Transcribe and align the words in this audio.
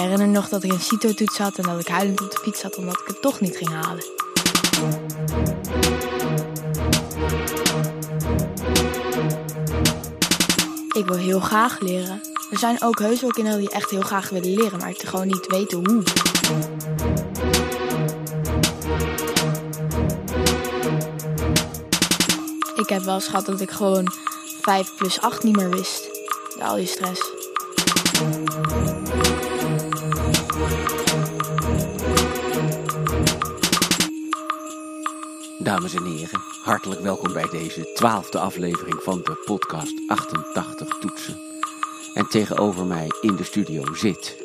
herinner 0.00 0.28
nog 0.28 0.48
dat 0.48 0.62
ik 0.62 0.72
een 0.72 0.80
CITO-toets 0.80 1.38
had 1.38 1.56
en 1.56 1.62
dat 1.62 1.80
ik 1.80 1.88
huilend 1.88 2.20
op 2.20 2.30
de 2.30 2.38
fiets 2.42 2.60
zat 2.60 2.76
omdat 2.76 3.00
ik 3.00 3.06
het 3.06 3.22
toch 3.22 3.40
niet 3.40 3.56
ging 3.56 3.70
halen. 3.70 4.04
Ik 10.92 11.06
wil 11.06 11.16
heel 11.16 11.40
graag 11.40 11.80
leren. 11.80 12.20
Er 12.50 12.58
zijn 12.58 12.82
ook 12.82 12.98
heus 12.98 13.20
wel 13.20 13.30
kinderen 13.30 13.58
die 13.58 13.70
echt 13.70 13.90
heel 13.90 14.00
graag 14.00 14.28
willen 14.28 14.54
leren, 14.54 14.78
maar 14.78 14.88
het 14.88 15.08
gewoon 15.08 15.26
niet 15.26 15.46
weten 15.46 15.90
hoe. 15.90 16.02
Ik 22.74 22.88
heb 22.88 23.02
wel 23.02 23.20
gehad 23.20 23.46
dat 23.46 23.60
ik 23.60 23.70
gewoon 23.70 24.12
5 24.60 24.96
plus 24.96 25.20
8 25.20 25.42
niet 25.42 25.56
meer 25.56 25.70
wist. 25.70 26.08
Door 26.54 26.64
al 26.64 26.76
die 26.76 26.86
stress. 26.86 27.20
Dames 35.66 35.94
en 35.94 36.04
heren, 36.04 36.40
hartelijk 36.62 37.00
welkom 37.00 37.32
bij 37.32 37.48
deze 37.50 37.92
twaalfde 37.94 38.38
aflevering 38.38 39.02
van 39.02 39.18
de 39.18 39.42
podcast 39.44 40.08
88 40.08 40.98
Toetsen. 40.98 41.36
En 42.14 42.28
tegenover 42.28 42.86
mij 42.86 43.08
in 43.20 43.36
de 43.36 43.44
studio 43.44 43.94
zit. 43.94 44.42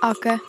Akke. 0.00 0.40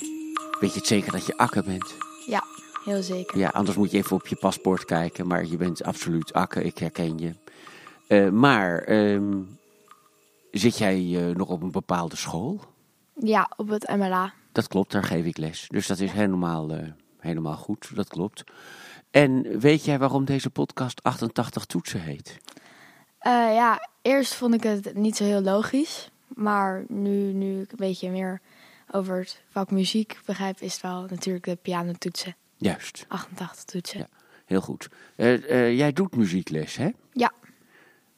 Weet 0.60 0.74
je 0.74 0.80
het 0.80 0.88
zeker 0.88 1.12
dat 1.12 1.26
je 1.26 1.38
Akke 1.38 1.64
bent? 1.64 1.96
Ja, 2.26 2.44
heel 2.84 3.02
zeker. 3.02 3.38
Ja, 3.38 3.50
anders 3.50 3.78
moet 3.78 3.92
je 3.92 3.98
even 3.98 4.16
op 4.16 4.28
je 4.28 4.36
paspoort 4.36 4.86
kijken, 4.86 5.28
maar 5.28 5.46
je 5.46 5.58
bent 5.58 5.84
absoluut 5.84 6.34
Akke, 6.34 6.64
ik 6.64 6.78
herken 6.78 7.18
je. 7.18 7.34
Eh, 8.08 8.30
maar 8.30 8.78
ehm, 8.78 9.38
zit 10.52 10.78
jij 10.78 10.98
eh, 10.98 11.36
nog 11.36 11.48
op 11.48 11.62
een 11.62 11.72
bepaalde 11.72 12.16
school? 12.16 12.62
Ja, 13.14 13.52
op 13.56 13.70
het 13.70 13.88
MLA. 13.88 14.34
Dat 14.52 14.68
klopt, 14.68 14.92
daar 14.92 15.04
geef 15.04 15.26
ik 15.26 15.38
les. 15.38 15.68
Dus 15.68 15.88
dat 15.88 16.00
is 16.00 16.12
helemaal, 16.12 16.72
eh, 16.72 16.92
helemaal 17.18 17.56
goed, 17.56 17.96
dat 17.96 18.08
klopt. 18.08 18.44
En 19.12 19.60
weet 19.60 19.86
jij 19.86 20.00
waarom 20.00 20.26
deze 20.26 20.50
podcast 20.50 21.04
88 21.04 21.66
toetsen 21.66 22.02
heet? 22.02 22.38
Eh, 23.20 23.32
ja, 23.32 23.90
eerst 24.02 24.34
vond 24.34 24.54
ik 24.54 24.64
het 24.64 24.96
niet 24.96 25.16
zo 25.16 25.24
heel 25.24 25.42
logisch. 25.42 26.10
Maar 26.28 26.86
nu, 26.88 27.34
nu 27.34 27.62
ik 27.62 27.72
een 27.72 27.78
beetje 27.78 28.10
meer 28.10 28.42
over 28.92 29.18
het 29.18 29.42
vak 29.50 29.72
muziek 29.72 30.20
begrijp, 30.26 30.60
is 30.60 30.74
het 30.74 30.82
wel 30.82 31.06
natuurlijk 31.10 31.46
de 31.46 31.56
pianotoetsen. 31.56 32.36
Juist, 32.58 33.06
88 33.08 33.64
toetsen. 33.64 34.00
Ja. 34.00 34.08
heel 34.46 34.62
goed. 34.62 34.90
Eh, 35.16 35.34
eh, 35.34 35.78
jij 35.78 35.94
doet 35.94 36.16
muziekles, 36.16 36.76
hè? 36.76 36.90
Ja. 37.14 37.32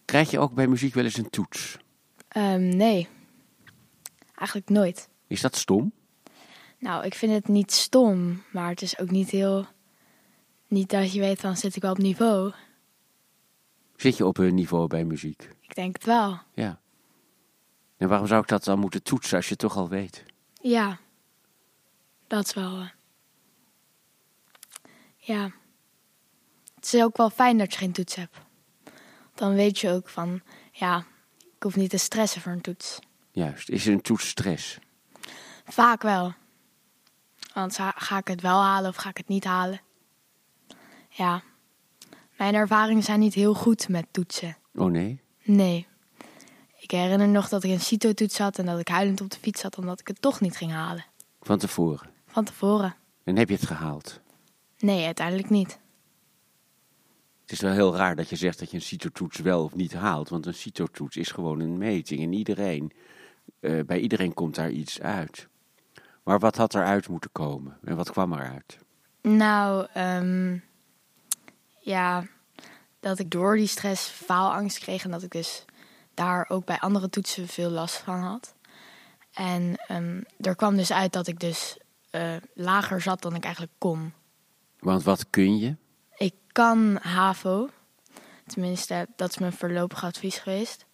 Krijg 0.05 0.31
je 0.31 0.39
ook 0.39 0.53
bij 0.53 0.67
muziek 0.67 0.93
wel 0.93 1.03
eens 1.03 1.17
een 1.17 1.29
toets? 1.29 1.77
Ehm, 2.27 2.77
nee. 2.77 3.07
Eigenlijk 4.35 4.69
nooit. 4.69 5.09
Is 5.27 5.41
dat 5.41 5.55
stom? 5.55 5.91
Nou, 6.79 7.05
ik 7.05 7.13
vind 7.13 7.33
het 7.33 7.47
niet 7.47 7.71
stom, 7.71 8.43
maar 8.51 8.69
het 8.69 8.81
is 8.81 8.99
ook 8.99 9.11
niet 9.11 9.29
heel... 9.29 9.67
Niet 10.71 10.89
dat 10.89 11.13
je 11.13 11.19
weet, 11.19 11.39
van 11.39 11.57
zit 11.57 11.75
ik 11.75 11.81
wel 11.81 11.91
op 11.91 11.97
niveau. 11.97 12.53
Zit 13.95 14.17
je 14.17 14.25
op 14.25 14.37
een 14.37 14.55
niveau 14.55 14.87
bij 14.87 15.03
muziek? 15.03 15.49
Ik 15.61 15.75
denk 15.75 15.93
het 15.95 16.05
wel. 16.05 16.39
Ja. 16.53 16.79
En 17.97 18.07
waarom 18.07 18.27
zou 18.27 18.41
ik 18.41 18.47
dat 18.47 18.63
dan 18.63 18.79
moeten 18.79 19.03
toetsen 19.03 19.35
als 19.35 19.45
je 19.45 19.51
het 19.51 19.59
toch 19.59 19.77
al 19.77 19.89
weet? 19.89 20.23
Ja. 20.61 20.97
Dat 22.27 22.45
is 22.45 22.53
wel... 22.53 22.79
eh, 22.79 22.89
Ja. 25.17 25.51
Het 26.75 26.93
is 26.93 27.01
ook 27.03 27.17
wel 27.17 27.29
fijn 27.29 27.57
dat 27.57 27.71
je 27.73 27.77
geen 27.79 27.91
toets 27.91 28.15
hebt. 28.15 28.37
Dan 29.35 29.53
weet 29.53 29.79
je 29.79 29.89
ook 29.89 30.09
van... 30.09 30.41
Ja, 30.71 31.05
ik 31.55 31.63
hoef 31.63 31.75
niet 31.75 31.89
te 31.89 31.97
stressen 31.97 32.41
voor 32.41 32.51
een 32.51 32.61
toets. 32.61 32.99
Juist. 33.31 33.69
Is 33.69 33.85
een 33.85 34.01
toets 34.01 34.27
stress? 34.27 34.79
Vaak 35.65 36.01
wel. 36.01 36.33
Want 37.53 37.77
ga 37.95 38.17
ik 38.17 38.27
het 38.27 38.41
wel 38.41 38.61
halen 38.61 38.89
of 38.89 38.95
ga 38.95 39.09
ik 39.09 39.17
het 39.17 39.27
niet 39.27 39.43
halen? 39.43 39.81
Ja. 41.11 41.43
Mijn 42.37 42.53
ervaringen 42.53 43.03
zijn 43.03 43.19
niet 43.19 43.33
heel 43.33 43.53
goed 43.53 43.89
met 43.89 44.05
toetsen. 44.11 44.57
Oh 44.75 44.91
nee? 44.91 45.21
Nee. 45.43 45.87
Ik 46.77 46.91
herinner 46.91 47.27
nog 47.27 47.49
dat 47.49 47.63
ik 47.63 47.71
een 47.71 47.79
CITO-toets 47.79 48.37
had 48.37 48.57
en 48.57 48.65
dat 48.65 48.79
ik 48.79 48.87
huilend 48.87 49.21
op 49.21 49.31
de 49.31 49.37
fiets 49.41 49.61
zat 49.61 49.77
omdat 49.77 49.99
ik 49.99 50.07
het 50.07 50.21
toch 50.21 50.41
niet 50.41 50.57
ging 50.57 50.71
halen. 50.71 51.05
Van 51.41 51.57
tevoren. 51.57 52.09
Van 52.27 52.43
tevoren. 52.43 52.95
En 53.23 53.37
heb 53.37 53.49
je 53.49 53.55
het 53.55 53.65
gehaald? 53.65 54.19
Nee, 54.79 55.05
uiteindelijk 55.05 55.49
niet. 55.49 55.79
Het 57.41 57.51
is 57.51 57.59
wel 57.59 57.71
heel 57.71 57.95
raar 57.95 58.15
dat 58.15 58.29
je 58.29 58.35
zegt 58.35 58.59
dat 58.59 58.69
je 58.69 58.75
een 58.75 58.83
CITO-toets 58.83 59.39
wel 59.39 59.63
of 59.63 59.75
niet 59.75 59.93
haalt. 59.93 60.29
Want 60.29 60.45
een 60.45 60.53
CITO-toets 60.53 61.17
is 61.17 61.31
gewoon 61.31 61.59
een 61.59 61.77
meting. 61.77 62.21
En 62.21 62.33
iedereen, 62.33 62.91
eh, 63.59 63.79
bij 63.85 63.99
iedereen 63.99 64.33
komt 64.33 64.55
daar 64.55 64.71
iets 64.71 65.01
uit. 65.01 65.47
Maar 66.23 66.39
wat 66.39 66.55
had 66.55 66.75
eruit 66.75 67.07
moeten 67.07 67.31
komen? 67.31 67.77
En 67.83 67.95
wat 67.95 68.11
kwam 68.11 68.33
eruit? 68.33 68.77
Nou, 69.21 69.87
ehm, 69.93 70.57
ja, 71.81 72.25
dat 72.99 73.19
ik 73.19 73.31
door 73.31 73.55
die 73.55 73.67
stress 73.67 74.07
faalangst 74.07 74.79
kreeg 74.79 75.03
en 75.03 75.11
dat 75.11 75.23
ik 75.23 75.31
dus 75.31 75.65
daar 76.13 76.45
ook 76.49 76.65
bij 76.65 76.79
andere 76.79 77.09
toetsen 77.09 77.47
veel 77.47 77.69
last 77.69 77.95
van 77.95 78.19
had. 78.19 78.53
En 79.33 79.75
ehm, 79.87 80.21
er 80.39 80.55
kwam 80.55 80.75
dus 80.75 80.91
uit 80.91 81.13
dat 81.13 81.27
ik 81.27 81.39
dus 81.39 81.77
eh, 82.09 82.35
lager 82.53 83.01
zat 83.01 83.21
dan 83.21 83.35
ik 83.35 83.43
eigenlijk 83.43 83.73
kon. 83.77 84.13
Want 84.79 85.03
wat 85.03 85.29
kun 85.29 85.57
je? 85.57 85.75
Ik 86.17 86.33
kan 86.51 86.97
HAVO. 87.01 87.69
Tenminste, 88.45 89.07
dat 89.15 89.29
is 89.29 89.37
mijn 89.37 89.53
voorlopig 89.53 90.03
advies 90.03 90.37
geweest. 90.37 90.85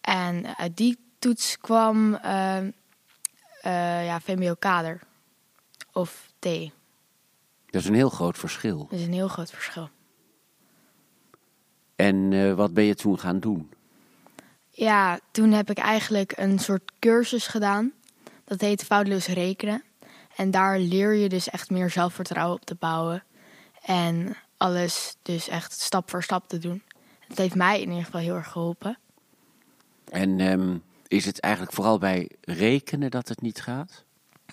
En 0.00 0.56
uit 0.56 0.76
die 0.76 0.98
toets 1.18 1.58
kwam 1.58 2.14
eh, 2.14 2.56
eh, 2.58 2.72
ja, 4.04 4.20
VMBO-kader. 4.20 5.00
Of 5.92 6.32
T. 6.38 6.46
Dat 7.70 7.80
is 7.80 7.88
een 7.88 7.94
heel 7.94 8.10
groot 8.10 8.38
verschil. 8.38 8.86
Dat 8.90 8.98
is 8.98 9.06
een 9.06 9.12
heel 9.12 9.28
groot 9.28 9.50
verschil. 9.50 9.88
En 11.96 12.32
eh, 12.32 12.54
wat 12.54 12.74
ben 12.74 12.84
je 12.84 12.94
toen 12.94 13.18
gaan 13.18 13.40
doen? 13.40 13.70
Ja, 14.70 15.20
toen 15.30 15.52
heb 15.52 15.70
ik 15.70 15.78
eigenlijk 15.78 16.32
een 16.36 16.58
soort 16.58 16.92
cursus 16.98 17.46
gedaan. 17.46 17.92
Dat 18.44 18.60
heet 18.60 18.84
foutloos 18.84 19.26
rekenen. 19.26 19.82
En 20.36 20.50
daar 20.50 20.78
leer 20.78 21.14
je 21.14 21.28
dus 21.28 21.50
echt 21.50 21.70
meer 21.70 21.90
zelfvertrouwen 21.90 22.56
op 22.56 22.64
te 22.64 22.74
bouwen. 22.74 23.24
En 23.82 24.36
alles 24.56 25.16
dus 25.22 25.48
echt 25.48 25.72
stap 25.72 26.10
voor 26.10 26.22
stap 26.22 26.48
te 26.48 26.58
doen. 26.58 26.82
Het 27.28 27.38
heeft 27.38 27.54
mij 27.54 27.80
in 27.80 27.88
ieder 27.88 28.04
geval 28.04 28.20
heel 28.20 28.34
erg 28.34 28.48
geholpen. 28.48 28.98
En 30.04 30.40
ehm, 30.40 30.76
is 31.06 31.24
het 31.24 31.40
eigenlijk 31.40 31.74
vooral 31.74 31.98
bij 31.98 32.30
rekenen 32.40 33.10
dat 33.10 33.28
het 33.28 33.40
niet 33.40 33.60
gaat? 33.60 34.04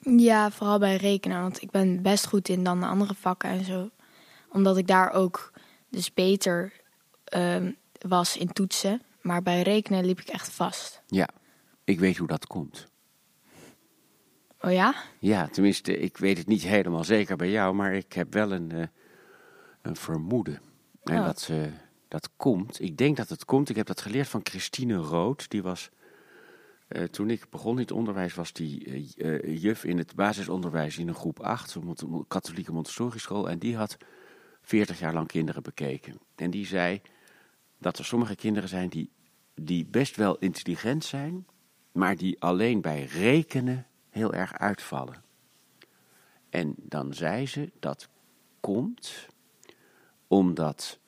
Ja, 0.02 0.52
vooral 0.52 0.80
bij 0.80 0.96
rekenen. 0.96 1.42
Want 1.42 1.62
ik 1.62 1.72
ben 1.72 2.02
best 2.02 2.28
goed 2.28 2.50
in 2.50 2.64
dan 2.64 2.80
de 2.80 2.86
andere 2.86 3.14
vakken 3.14 3.50
en 3.50 3.66
zo. 3.66 3.90
Omdat 4.50 4.78
ik 4.78 4.88
daar 4.88 5.12
ook 5.12 5.52
dus 5.90 6.14
beter 6.14 6.74
ehm, 7.24 7.72
was 8.00 8.38
in 8.38 8.52
toetsen. 8.54 9.02
Maar 9.22 9.44
bij 9.44 9.62
rekenen 9.62 10.06
liep 10.06 10.20
ik 10.20 10.28
echt 10.28 10.50
vast. 10.50 11.02
Ja, 11.08 11.30
ik 11.84 12.00
weet 12.00 12.18
hoe 12.18 12.28
dat 12.28 12.48
komt. 12.48 12.88
Oh 14.62 14.72
ja? 14.72 14.96
Ja, 15.20 15.48
tenminste, 15.48 15.98
ik 16.00 16.18
weet 16.18 16.38
het 16.38 16.48
niet 16.48 16.62
helemaal 16.62 17.04
zeker 17.04 17.36
bij 17.36 17.50
jou, 17.50 17.76
maar 17.76 17.94
ik 17.94 18.14
heb 18.14 18.34
wel 18.34 18.52
een, 18.52 18.72
eh, 18.72 18.88
een 19.82 19.96
vermoeden. 19.96 20.62
En 21.04 21.20
Oh. 21.20 21.26
dat, 21.26 21.48
eh, 21.52 21.58
dat 22.08 22.30
komt, 22.38 22.82
ik 22.82 22.98
denk 22.98 23.18
dat 23.18 23.30
het 23.30 23.46
komt, 23.46 23.70
ik 23.70 23.76
heb 23.76 23.88
dat 23.88 24.02
geleerd 24.02 24.28
van 24.28 24.42
Christine 24.44 24.96
Rood. 24.96 25.50
Die 25.50 25.64
was, 25.64 25.90
eh, 26.88 27.04
toen 27.04 27.30
ik 27.30 27.50
begon 27.50 27.74
in 27.74 27.82
het 27.82 27.92
onderwijs, 27.92 28.34
was 28.34 28.54
die 28.54 28.86
eh, 28.86 29.34
eh, 29.34 29.62
juf 29.62 29.84
in 29.84 29.98
het 29.98 30.16
basisonderwijs 30.16 30.98
in 30.98 31.08
een 31.08 31.16
groep 31.16 31.40
8, 31.40 31.76
een 31.76 32.26
katholieke 32.28 32.72
Montessori 32.72 33.20
school. 33.20 33.50
En 33.50 33.60
die 33.60 33.76
had 33.76 33.98
40 34.62 35.00
jaar 35.00 35.14
lang 35.14 35.28
kinderen 35.28 35.64
bekeken. 35.64 36.20
En 36.36 36.50
die 36.50 36.66
zei 36.66 37.02
dat 37.80 37.98
er 37.98 38.06
sommige 38.06 38.36
kinderen 38.36 38.70
zijn 38.70 38.90
die, 38.90 39.12
die 39.54 39.86
best 39.86 40.16
wel 40.16 40.38
intelligent 40.38 41.04
zijn, 41.06 41.48
maar 41.92 42.16
die 42.16 42.42
alleen 42.42 42.82
bij 42.82 43.04
rekenen 43.04 43.88
heel 44.10 44.34
erg 44.34 44.54
uitvallen. 44.54 45.24
En 46.50 46.76
dan 46.78 47.14
zei 47.14 47.48
ze 47.48 47.72
dat 47.80 48.10
komt 48.60 49.28
omdat 50.28 51.00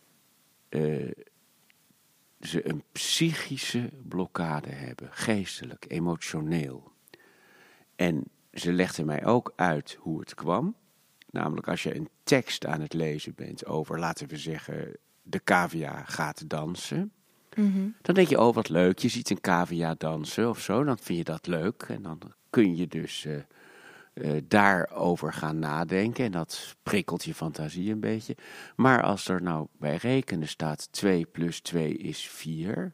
ze 2.39 2.69
een 2.69 2.83
psychische 2.91 3.89
blokkade 4.07 4.69
hebben, 4.69 5.07
geestelijk, 5.12 5.86
emotioneel. 5.88 6.91
En 7.95 8.24
ze 8.53 8.74
legde 8.74 9.06
mij 9.06 9.25
ook 9.25 9.53
uit 9.56 9.97
hoe 10.00 10.19
het 10.19 10.33
kwam. 10.33 10.75
Namelijk 11.30 11.68
als 11.68 11.83
je 11.83 11.95
een 11.95 12.09
tekst 12.24 12.65
aan 12.65 12.81
het 12.81 12.94
lezen 12.94 13.36
bent 13.36 13.65
over, 13.65 14.00
laten 14.00 14.27
we 14.27 14.38
zeggen, 14.38 14.97
de 15.21 15.44
cavia 15.44 16.03
gaat 16.03 16.50
dansen. 16.50 17.12
Dan 18.01 18.15
denk 18.15 18.27
je, 18.27 18.39
oh 18.39 18.53
wat 18.53 18.69
leuk, 18.69 19.00
je 19.00 19.09
ziet 19.09 19.30
een 19.30 19.42
cavia 19.42 19.95
dansen 19.97 20.50
of 20.50 20.59
zo. 20.62 20.83
Dan 20.83 20.97
vind 20.97 21.18
je 21.18 21.24
dat 21.24 21.47
leuk 21.47 21.81
en 21.81 22.01
dan 22.01 22.19
kun 22.50 22.75
je 22.75 22.88
dus 22.88 23.25
eh, 23.25 23.33
eh, 24.21 24.42
daarover 24.48 25.33
gaan 25.33 25.60
nadenken. 25.60 26.25
En 26.25 26.31
dat 26.31 26.75
prikkelt 26.83 27.24
je 27.24 27.33
fantasie 27.33 27.92
een 27.92 28.00
beetje. 28.00 28.36
Maar 28.75 29.04
als 29.04 29.27
er 29.27 29.42
nou 29.42 29.68
bij 29.77 29.95
rekenen 29.95 30.48
staat 30.48 30.92
2 30.92 31.25
plus 31.25 31.60
2 31.60 31.98
is 31.98 32.27
4, 32.27 32.94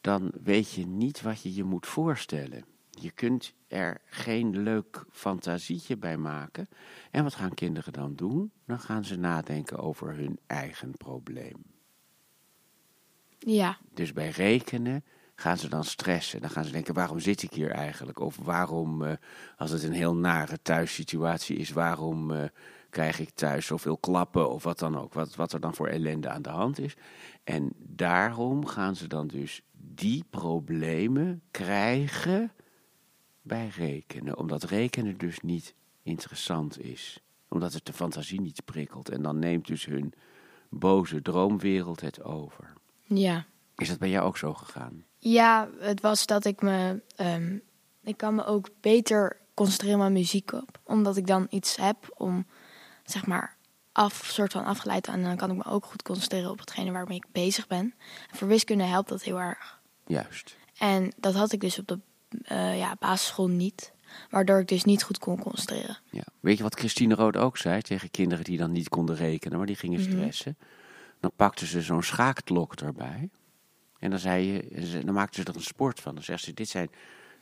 dan 0.00 0.32
weet 0.42 0.72
je 0.72 0.86
niet 0.86 1.22
wat 1.22 1.42
je 1.42 1.54
je 1.54 1.64
moet 1.64 1.86
voorstellen. 1.86 2.64
Je 2.90 3.10
kunt 3.10 3.54
er 3.68 4.00
geen 4.04 4.62
leuk 4.62 5.04
fantasietje 5.10 5.96
bij 5.96 6.16
maken. 6.16 6.68
En 7.10 7.22
wat 7.22 7.34
gaan 7.34 7.54
kinderen 7.54 7.92
dan 7.92 8.14
doen? 8.14 8.52
Dan 8.66 8.80
gaan 8.80 9.04
ze 9.04 9.16
nadenken 9.18 9.78
over 9.78 10.14
hun 10.14 10.38
eigen 10.46 10.92
probleem. 10.96 11.64
Ja, 13.38 13.78
Dus 13.94 14.12
bij 14.12 14.30
rekenen 14.30 15.04
gaan 15.36 15.58
ze 15.58 15.68
dan 15.68 15.84
stressen. 15.84 16.40
Dan 16.40 16.50
gaan 16.50 16.64
ze 16.64 16.72
denken, 16.72 16.94
waarom 16.94 17.18
zit 17.18 17.42
ik 17.42 17.52
hier 17.52 17.70
eigenlijk? 17.70 18.20
Of 18.20 18.36
waarom, 18.42 19.02
eh, 19.02 19.12
als 19.56 19.70
het 19.70 19.82
een 19.82 19.92
heel 19.92 20.16
nare 20.16 20.62
thuissituatie 20.62 21.56
is, 21.56 21.70
waarom 21.70 22.30
eh, 22.30 22.44
krijg 22.90 23.20
ik 23.20 23.30
thuis 23.30 23.66
zoveel 23.66 23.96
klappen 23.96 24.50
of 24.50 24.62
wat 24.62 24.78
dan 24.78 24.98
ook? 24.98 25.12
Wat, 25.12 25.34
wat 25.34 25.52
er 25.52 25.60
dan 25.60 25.74
voor 25.74 25.88
ellende 25.88 26.28
aan 26.28 26.42
de 26.42 26.48
hand 26.48 26.78
is. 26.78 26.94
En 27.44 27.72
daarom 27.78 28.66
gaan 28.66 28.96
ze 28.96 29.06
dan 29.06 29.26
dus 29.26 29.62
die 29.72 30.24
problemen 30.30 31.42
krijgen 31.50 32.52
bij 33.42 33.68
rekenen. 33.76 34.38
Omdat 34.38 34.62
rekenen 34.62 35.18
dus 35.18 35.40
niet 35.40 35.74
interessant 36.02 36.80
is. 36.80 37.20
Omdat 37.48 37.72
het 37.72 37.86
de 37.86 37.92
fantasie 37.92 38.40
niet 38.40 38.64
prikkelt. 38.64 39.08
En 39.08 39.22
dan 39.22 39.38
neemt 39.38 39.66
dus 39.66 39.84
hun 39.84 40.12
boze 40.70 41.22
droomwereld 41.22 42.00
het 42.00 42.22
over. 42.22 42.72
ja. 43.02 43.46
Is 43.76 43.88
dat 43.88 43.98
bij 43.98 44.10
jou 44.10 44.26
ook 44.26 44.36
zo 44.36 44.54
gegaan? 44.54 45.04
Ja, 45.18 45.68
het 45.78 46.00
was 46.00 46.26
dat 46.26 46.44
ik 46.44 46.62
me. 46.62 47.02
ehm, 47.16 47.58
ik 48.02 48.16
kan 48.16 48.34
me 48.34 48.44
ook 48.44 48.68
beter 48.80 49.40
concentreren 49.54 49.94
op 49.96 50.00
mijn 50.00 50.12
muziek 50.12 50.52
op. 50.52 50.80
Omdat 50.84 51.16
ik 51.16 51.26
dan 51.26 51.46
iets 51.50 51.76
heb 51.76 52.14
om, 52.16 52.46
zeg 53.04 53.26
maar, 53.26 53.56
af, 53.92 54.24
soort 54.24 54.52
van 54.52 54.64
afgeleid. 54.64 55.06
En 55.06 55.22
dan 55.22 55.36
kan 55.36 55.50
ik 55.50 55.56
me 55.56 55.64
ook 55.64 55.84
goed 55.84 56.02
concentreren 56.02 56.50
op 56.50 56.58
hetgene 56.58 56.92
waarmee 56.92 57.16
ik 57.16 57.26
bezig 57.32 57.66
ben. 57.66 57.94
En 58.30 58.36
voor 58.36 58.48
wiskunde 58.48 58.84
helpt 58.84 59.08
dat 59.08 59.22
heel 59.22 59.40
erg. 59.40 59.80
Juist. 60.06 60.56
En 60.78 61.12
dat 61.16 61.34
had 61.34 61.52
ik 61.52 61.60
dus 61.60 61.78
op 61.78 61.86
de 61.86 62.00
eh, 62.42 62.78
ja, 62.78 62.96
basisschool 62.98 63.48
niet. 63.48 63.92
Waardoor 64.30 64.58
ik 64.58 64.68
dus 64.68 64.84
niet 64.84 65.02
goed 65.02 65.18
kon 65.18 65.38
concentreren. 65.38 65.98
Ja. 66.10 66.24
Weet 66.40 66.56
je 66.56 66.62
wat 66.62 66.78
Christine 66.78 67.14
Rood 67.14 67.36
ook 67.36 67.56
zei 67.56 67.82
tegen 67.82 68.10
kinderen 68.10 68.44
die 68.44 68.58
dan 68.58 68.72
niet 68.72 68.88
konden 68.88 69.16
rekenen, 69.16 69.58
maar 69.58 69.66
die 69.66 69.76
gingen 69.76 70.02
stressen? 70.02 70.56
Dan 71.20 71.32
pakten 71.36 71.66
ze 71.66 71.82
zo'n 71.82 72.02
schaakklok 72.02 72.74
erbij. 72.74 73.30
En 73.98 74.10
dan, 74.10 74.18
zei 74.18 74.46
je, 74.46 74.84
ze- 74.86 75.04
dan 75.04 75.14
maakten 75.14 75.42
ze 75.42 75.48
er 75.48 75.56
een 75.56 75.62
sport 75.62 76.00
van. 76.00 76.14
Dan 76.14 76.24
zegt 76.24 76.42
ze, 76.42 76.52
dit 76.54 76.68
zijn, 76.68 76.90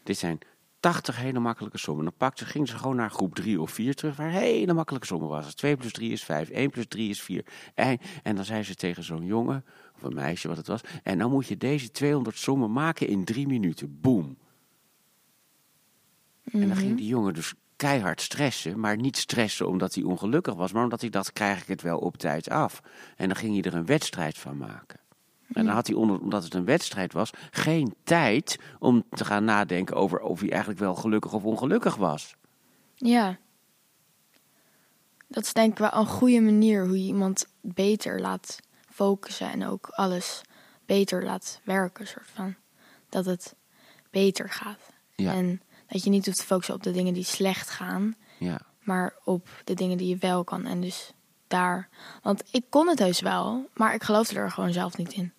dit 0.02 0.18
zijn 0.18 0.38
80 0.80 1.16
hele 1.16 1.38
makkelijke 1.38 1.78
sommen. 1.78 2.04
Dan 2.04 2.14
pakte, 2.16 2.44
gingen 2.44 2.68
ze 2.68 2.78
gewoon 2.78 2.96
naar 2.96 3.10
groep 3.10 3.34
3 3.34 3.60
of 3.60 3.70
4 3.70 3.94
terug, 3.94 4.16
waar 4.16 4.30
hele 4.30 4.72
makkelijke 4.72 5.06
sommen 5.06 5.28
was. 5.28 5.54
2 5.54 5.76
plus 5.76 5.92
3 5.92 6.12
is 6.12 6.24
5, 6.24 6.48
1 6.48 6.70
plus 6.70 6.84
3 6.88 7.10
is 7.10 7.22
4. 7.22 7.44
En, 7.74 7.98
en 8.22 8.36
dan 8.36 8.44
zei 8.44 8.62
ze 8.62 8.74
tegen 8.74 9.04
zo'n 9.04 9.24
jongen, 9.24 9.64
of 9.96 10.02
een 10.02 10.14
meisje 10.14 10.48
wat 10.48 10.56
het 10.56 10.66
was, 10.66 10.80
en 11.02 11.18
dan 11.18 11.30
moet 11.30 11.46
je 11.46 11.56
deze 11.56 11.90
200 11.90 12.38
sommen 12.38 12.72
maken 12.72 13.08
in 13.08 13.24
drie 13.24 13.46
minuten. 13.46 14.00
Boom. 14.00 14.36
En 16.52 16.68
dan 16.68 16.76
ging 16.76 16.96
die 16.96 17.06
jongen 17.06 17.34
dus 17.34 17.54
keihard 17.76 18.20
stressen, 18.20 18.80
maar 18.80 18.96
niet 18.96 19.16
stressen 19.16 19.68
omdat 19.68 19.94
hij 19.94 20.04
ongelukkig 20.04 20.54
was, 20.54 20.72
maar 20.72 20.82
omdat 20.84 21.00
hij 21.00 21.10
dacht, 21.10 21.32
krijg 21.32 21.60
ik 21.62 21.68
het 21.68 21.82
wel 21.82 21.98
op 21.98 22.16
tijd 22.16 22.48
af. 22.50 22.80
En 23.16 23.26
dan 23.28 23.36
ging 23.36 23.52
hij 23.54 23.62
er 23.72 23.78
een 23.78 23.86
wedstrijd 23.86 24.38
van 24.38 24.56
maken. 24.56 25.00
En 25.52 25.64
dan 25.64 25.74
had 25.74 25.86
hij, 25.86 25.96
onder, 25.96 26.20
omdat 26.20 26.44
het 26.44 26.54
een 26.54 26.64
wedstrijd 26.64 27.12
was, 27.12 27.30
geen 27.50 27.94
tijd 28.04 28.58
om 28.78 29.04
te 29.10 29.24
gaan 29.24 29.44
nadenken 29.44 29.96
over 29.96 30.20
of 30.20 30.40
hij 30.40 30.50
eigenlijk 30.50 30.80
wel 30.80 30.94
gelukkig 30.94 31.32
of 31.32 31.44
ongelukkig 31.44 31.96
was. 31.96 32.36
Ja. 32.94 33.38
Dat 35.28 35.44
is 35.44 35.52
denk 35.52 35.72
ik 35.72 35.78
wel 35.78 35.94
een 35.94 36.06
goede 36.06 36.40
manier 36.40 36.86
hoe 36.86 36.98
je 36.98 37.06
iemand 37.06 37.46
beter 37.60 38.20
laat 38.20 38.58
focussen 38.90 39.50
en 39.50 39.66
ook 39.66 39.86
alles 39.88 40.42
beter 40.86 41.24
laat 41.24 41.60
werken, 41.64 42.06
soort 42.06 42.30
van. 42.34 42.54
Dat 43.08 43.24
het 43.24 43.54
beter 44.10 44.48
gaat. 44.50 44.92
Ja. 45.14 45.32
En 45.32 45.60
dat 45.86 46.04
je 46.04 46.10
niet 46.10 46.26
hoeft 46.26 46.38
te 46.38 46.44
focussen 46.44 46.74
op 46.74 46.82
de 46.82 46.90
dingen 46.90 47.14
die 47.14 47.24
slecht 47.24 47.70
gaan, 47.70 48.14
Ja, 48.38 48.60
maar 48.80 49.14
op 49.24 49.48
de 49.64 49.74
dingen 49.74 49.98
die 49.98 50.08
je 50.08 50.16
wel 50.16 50.44
kan. 50.44 50.66
En 50.66 50.80
dus 50.80 51.12
daar. 51.54 51.88
Want 52.22 52.42
ik 52.50 52.64
kon 52.68 52.88
het 52.88 52.98
heus 52.98 53.20
wel, 53.20 53.68
maar 53.74 53.94
ik 53.94 54.02
geloofde 54.02 54.38
er 54.38 54.50
gewoon 54.50 54.72
zelf 54.72 54.96
niet 54.96 55.12
in. 55.12 55.32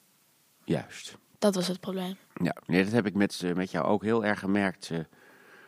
juist. 0.63 1.17
Dat 1.39 1.55
was 1.55 1.67
het 1.67 1.79
probleem. 1.79 2.17
Ja, 2.43 2.55
nee, 2.65 2.83
dat 2.83 2.93
heb 2.93 3.05
ik 3.05 3.13
met, 3.13 3.41
eh, 3.43 3.53
met 3.53 3.71
jou 3.71 3.85
ook 3.85 4.03
heel 4.03 4.25
erg 4.25 4.39
gemerkt. 4.39 4.89
eh, 4.89 4.99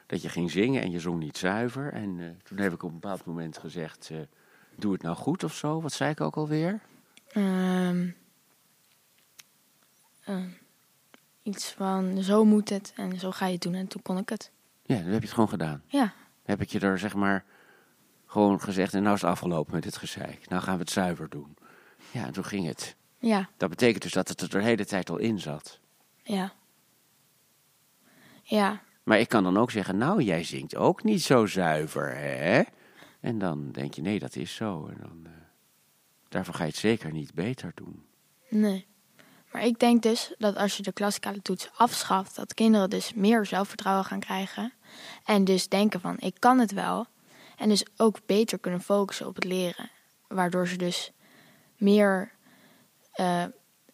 dat 0.07 0.21
je 0.21 0.29
ging 0.29 0.51
zingen 0.51 0.81
en 0.81 0.91
je 0.91 0.99
zong 0.99 1.19
niet 1.19 1.38
zuiver. 1.38 1.94
En 1.94 2.19
eh, 2.19 2.25
toen 2.44 2.57
heb 2.57 2.73
ik 2.73 2.83
op 2.83 2.89
een 2.91 2.99
bepaald 2.99 3.25
moment 3.25 3.57
gezegd, 3.57 4.11
doe 4.75 4.94
het 4.94 5.01
nou 5.01 5.15
goed 5.15 5.44
of 5.44 5.53
zo. 5.55 5.81
Wat 5.81 5.94
zei 5.94 6.11
ik 6.11 6.21
ook 6.21 6.35
alweer? 6.35 6.79
Ehm, 7.31 8.09
ehm, 10.23 10.47
iets 11.43 11.71
van 11.71 12.23
zo 12.23 12.45
moet 12.45 12.69
het 12.69 12.93
en 12.95 13.19
zo 13.19 13.31
ga 13.31 13.45
je 13.45 13.53
het 13.53 13.61
doen. 13.61 13.73
En 13.73 13.88
toen 13.88 14.01
kon 14.01 14.17
ik 14.17 14.29
het. 14.29 14.51
Ja, 14.85 14.95
dan 14.95 15.03
heb 15.05 15.19
je 15.19 15.25
het 15.25 15.33
gewoon 15.33 15.50
gedaan. 15.50 15.83
Ja, 15.88 16.13
heb 16.43 16.61
ik 16.61 16.69
je 16.69 16.79
er 16.79 17.00
zeg 17.00 17.13
maar 17.15 17.45
gewoon 18.38 18.62
gezegd 18.62 18.94
en 18.94 19.01
nou 19.04 19.16
is 19.16 19.22
het 19.22 19.30
afgelopen 19.30 19.74
met 19.74 19.84
dit 19.84 19.98
gezeik. 19.98 20.50
Nou 20.50 20.62
gaan 20.62 20.74
we 20.74 20.80
het 20.81 20.89
zuiver 20.92 21.30
doen. 21.30 21.57
Ja, 22.12 22.25
en 22.25 22.31
toen 22.34 22.45
ging 22.45 22.66
het. 22.68 22.95
ja, 23.19 23.50
Dat 23.57 23.69
betekent 23.69 24.01
dus 24.04 24.12
dat 24.12 24.28
het 24.28 24.42
er 24.42 24.50
de 24.50 24.62
hele 24.62 24.86
tijd 24.86 25.10
al 25.10 25.18
in 25.18 25.39
zat. 25.39 25.80
ja. 26.24 26.54
Ja, 28.44 28.81
Maar 29.04 29.19
ik 29.19 29.30
kan 29.30 29.44
dan 29.44 29.57
ook 29.57 29.72
zeggen, 29.72 29.98
nou 29.98 30.22
jij 30.22 30.44
zingt 30.44 30.75
ook 30.75 31.04
niet 31.04 31.22
zo 31.22 31.45
zuiver, 31.45 32.16
hè? 32.16 32.62
En 33.19 33.38
dan 33.39 33.72
denk 33.72 33.94
je, 33.94 34.01
nee 34.01 34.19
dat 34.19 34.36
is 34.36 34.56
zo. 34.56 34.88
En 34.88 34.98
dan, 35.01 35.22
eh, 35.25 35.31
daarvoor 36.30 36.54
ga 36.54 36.63
je 36.63 36.69
het 36.69 36.80
zeker 36.80 37.12
niet 37.12 37.34
beter 37.34 37.72
doen. 37.75 38.06
nee. 38.50 38.88
Maar 39.51 39.66
ik 39.66 39.80
denk 39.80 40.01
dus 40.04 40.34
dat 40.38 40.56
als 40.56 40.78
je 40.78 40.84
de 40.84 40.92
klassikale 40.92 41.42
toets 41.42 41.69
afschaft, 41.78 42.36
dat 42.36 42.54
kinderen 42.54 42.89
dus 42.89 43.13
meer 43.13 43.45
zelfvertrouwen 43.45 44.06
gaan 44.06 44.19
krijgen. 44.19 44.74
En 45.25 45.44
dus 45.44 45.68
denken 45.68 46.00
van, 46.01 46.16
ik 46.19 46.36
kan 46.39 46.60
het 46.60 46.72
wel. 46.72 47.07
En 47.57 47.69
dus 47.69 47.86
ook 47.98 48.19
beter 48.25 48.59
kunnen 48.59 48.81
focussen 48.81 49.27
op 49.27 49.36
het 49.36 49.44
leren. 49.44 49.89
Waardoor 50.27 50.68
ze 50.68 50.77
dus 50.77 51.12
meer 51.77 52.31
eh, 53.12 53.44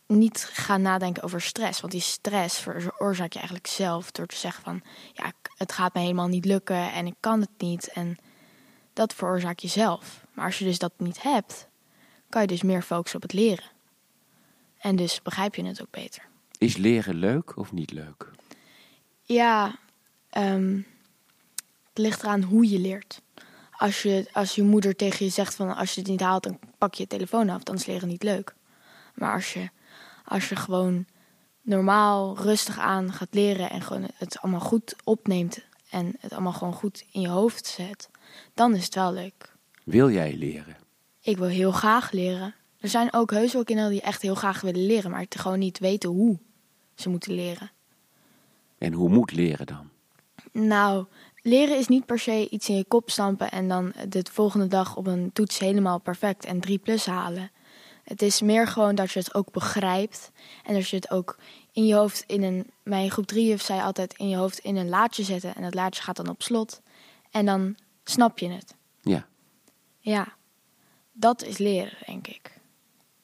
niet 0.07 0.49
gaan 0.53 0.81
nadenken 0.81 1.23
over 1.23 1.41
stress. 1.41 1.81
Want 1.81 1.93
die 1.93 2.01
stress 2.01 2.59
veroorzaak 2.59 3.31
je 3.31 3.39
eigenlijk 3.39 3.67
zelf 3.67 4.11
door 4.11 4.25
te 4.25 4.35
zeggen 4.35 4.63
van... 4.63 4.81
ja, 5.13 5.31
het 5.57 5.71
gaat 5.71 5.93
me 5.93 6.01
helemaal 6.01 6.27
niet 6.27 6.45
lukken 6.45 6.91
en 6.91 7.05
ik 7.05 7.15
kan 7.19 7.41
het 7.41 7.49
niet. 7.57 7.87
En 7.87 8.17
dat 8.93 9.13
veroorzaak 9.13 9.59
je 9.59 9.67
zelf. 9.67 10.25
Maar 10.33 10.45
als 10.45 10.59
je 10.59 10.65
dus 10.65 10.79
dat 10.79 10.93
niet 10.97 11.21
hebt, 11.21 11.67
kan 12.29 12.41
je 12.41 12.47
dus 12.47 12.61
meer 12.61 12.81
focussen 12.81 13.15
op 13.15 13.29
het 13.29 13.33
leren. 13.33 13.71
En 14.77 14.95
dus 14.95 15.21
begrijp 15.21 15.55
je 15.55 15.65
het 15.65 15.81
ook 15.81 15.91
beter. 15.91 16.27
Is 16.57 16.77
leren 16.77 17.15
leuk 17.15 17.57
of 17.57 17.71
niet 17.71 17.91
leuk? 17.91 18.31
Ja, 19.21 19.75
ehm, 20.29 20.75
het 21.89 21.97
ligt 21.97 22.23
eraan 22.23 22.43
hoe 22.43 22.69
je 22.69 22.79
leert. 22.79 23.21
Als 23.83 24.01
je, 24.01 24.25
als 24.31 24.55
je 24.55 24.63
moeder 24.63 24.95
tegen 24.95 25.25
je 25.25 25.31
zegt 25.31 25.55
van 25.55 25.75
als 25.75 25.93
je 25.93 25.99
het 25.99 26.09
niet 26.09 26.19
haalt, 26.19 26.43
dan 26.43 26.59
pak 26.77 26.93
je 26.93 27.01
je 27.03 27.09
telefoon 27.09 27.49
af, 27.49 27.63
dan 27.63 27.75
is 27.75 27.85
leren 27.85 28.07
niet 28.07 28.23
leuk. 28.23 28.55
Maar 29.15 29.33
als 29.33 29.53
je, 29.53 29.69
als 30.25 30.49
je 30.49 30.55
gewoon 30.55 31.05
normaal 31.61 32.37
rustig 32.37 32.79
aan 32.79 33.13
gaat 33.13 33.33
leren 33.33 33.69
en 33.69 33.81
gewoon 33.81 34.07
het 34.17 34.39
allemaal 34.39 34.59
goed 34.59 34.95
opneemt 35.03 35.59
en 35.89 36.15
het 36.19 36.31
allemaal 36.31 36.53
gewoon 36.53 36.73
goed 36.73 37.05
in 37.11 37.21
je 37.21 37.27
hoofd 37.27 37.65
zet, 37.65 38.09
dan 38.53 38.75
is 38.75 38.85
het 38.85 38.95
wel 38.95 39.13
leuk. 39.13 39.55
Wil 39.83 40.09
jij 40.09 40.35
leren? 40.35 40.77
Ik 41.21 41.37
wil 41.37 41.47
heel 41.47 41.71
graag 41.71 42.11
leren. 42.11 42.55
Er 42.79 42.89
zijn 42.89 43.13
ook 43.13 43.31
heus 43.31 43.53
wel 43.53 43.63
kinderen 43.63 43.91
die 43.91 44.01
echt 44.01 44.21
heel 44.21 44.35
graag 44.35 44.61
willen 44.61 44.85
leren, 44.85 45.11
maar 45.11 45.25
gewoon 45.29 45.59
niet 45.59 45.79
weten 45.79 46.09
hoe 46.09 46.39
ze 46.95 47.09
moeten 47.09 47.33
leren. 47.33 47.71
En 48.77 48.93
hoe 48.93 49.09
moet 49.09 49.31
leren 49.31 49.65
dan? 49.65 49.89
Nou, 50.51 51.05
leren 51.43 51.77
is 51.77 51.87
niet 51.87 52.05
per 52.05 52.19
se 52.19 52.49
iets 52.49 52.69
in 52.69 52.75
je 52.75 52.85
kop 52.85 53.09
stampen 53.09 53.51
en 53.51 53.67
dan 53.67 53.93
de 54.09 54.25
volgende 54.31 54.67
dag 54.67 54.95
op 54.95 55.07
een 55.07 55.31
toets 55.33 55.59
helemaal 55.59 55.99
perfect 55.99 56.45
en 56.45 56.59
3 56.59 56.77
plus 56.77 57.05
halen. 57.05 57.51
Het 58.03 58.21
is 58.21 58.41
meer 58.41 58.67
gewoon 58.67 58.95
dat 58.95 59.11
je 59.11 59.19
het 59.19 59.33
ook 59.33 59.51
begrijpt 59.51 60.31
en 60.63 60.73
dat 60.73 60.89
je 60.89 60.95
het 60.95 61.11
ook 61.11 61.37
in 61.71 61.85
je 61.85 61.95
hoofd 61.95 62.23
in 62.27 62.43
een. 62.43 62.71
Mijn 62.83 63.11
groep 63.11 63.25
3 63.25 63.49
heeft 63.49 63.65
zij 63.65 63.81
altijd 63.81 64.13
in 64.13 64.29
je 64.29 64.35
hoofd 64.35 64.59
in 64.59 64.75
een 64.75 64.89
laadje 64.89 65.23
zetten 65.23 65.55
en 65.55 65.61
dat 65.61 65.73
laadje 65.73 66.01
gaat 66.01 66.15
dan 66.15 66.29
op 66.29 66.41
slot 66.41 66.81
en 67.31 67.45
dan 67.45 67.75
snap 68.03 68.39
je 68.39 68.49
het. 68.49 68.75
Ja. 69.01 69.25
Ja, 69.99 70.27
dat 71.11 71.43
is 71.43 71.57
leren, 71.57 71.97
denk 72.05 72.27
ik. 72.27 72.59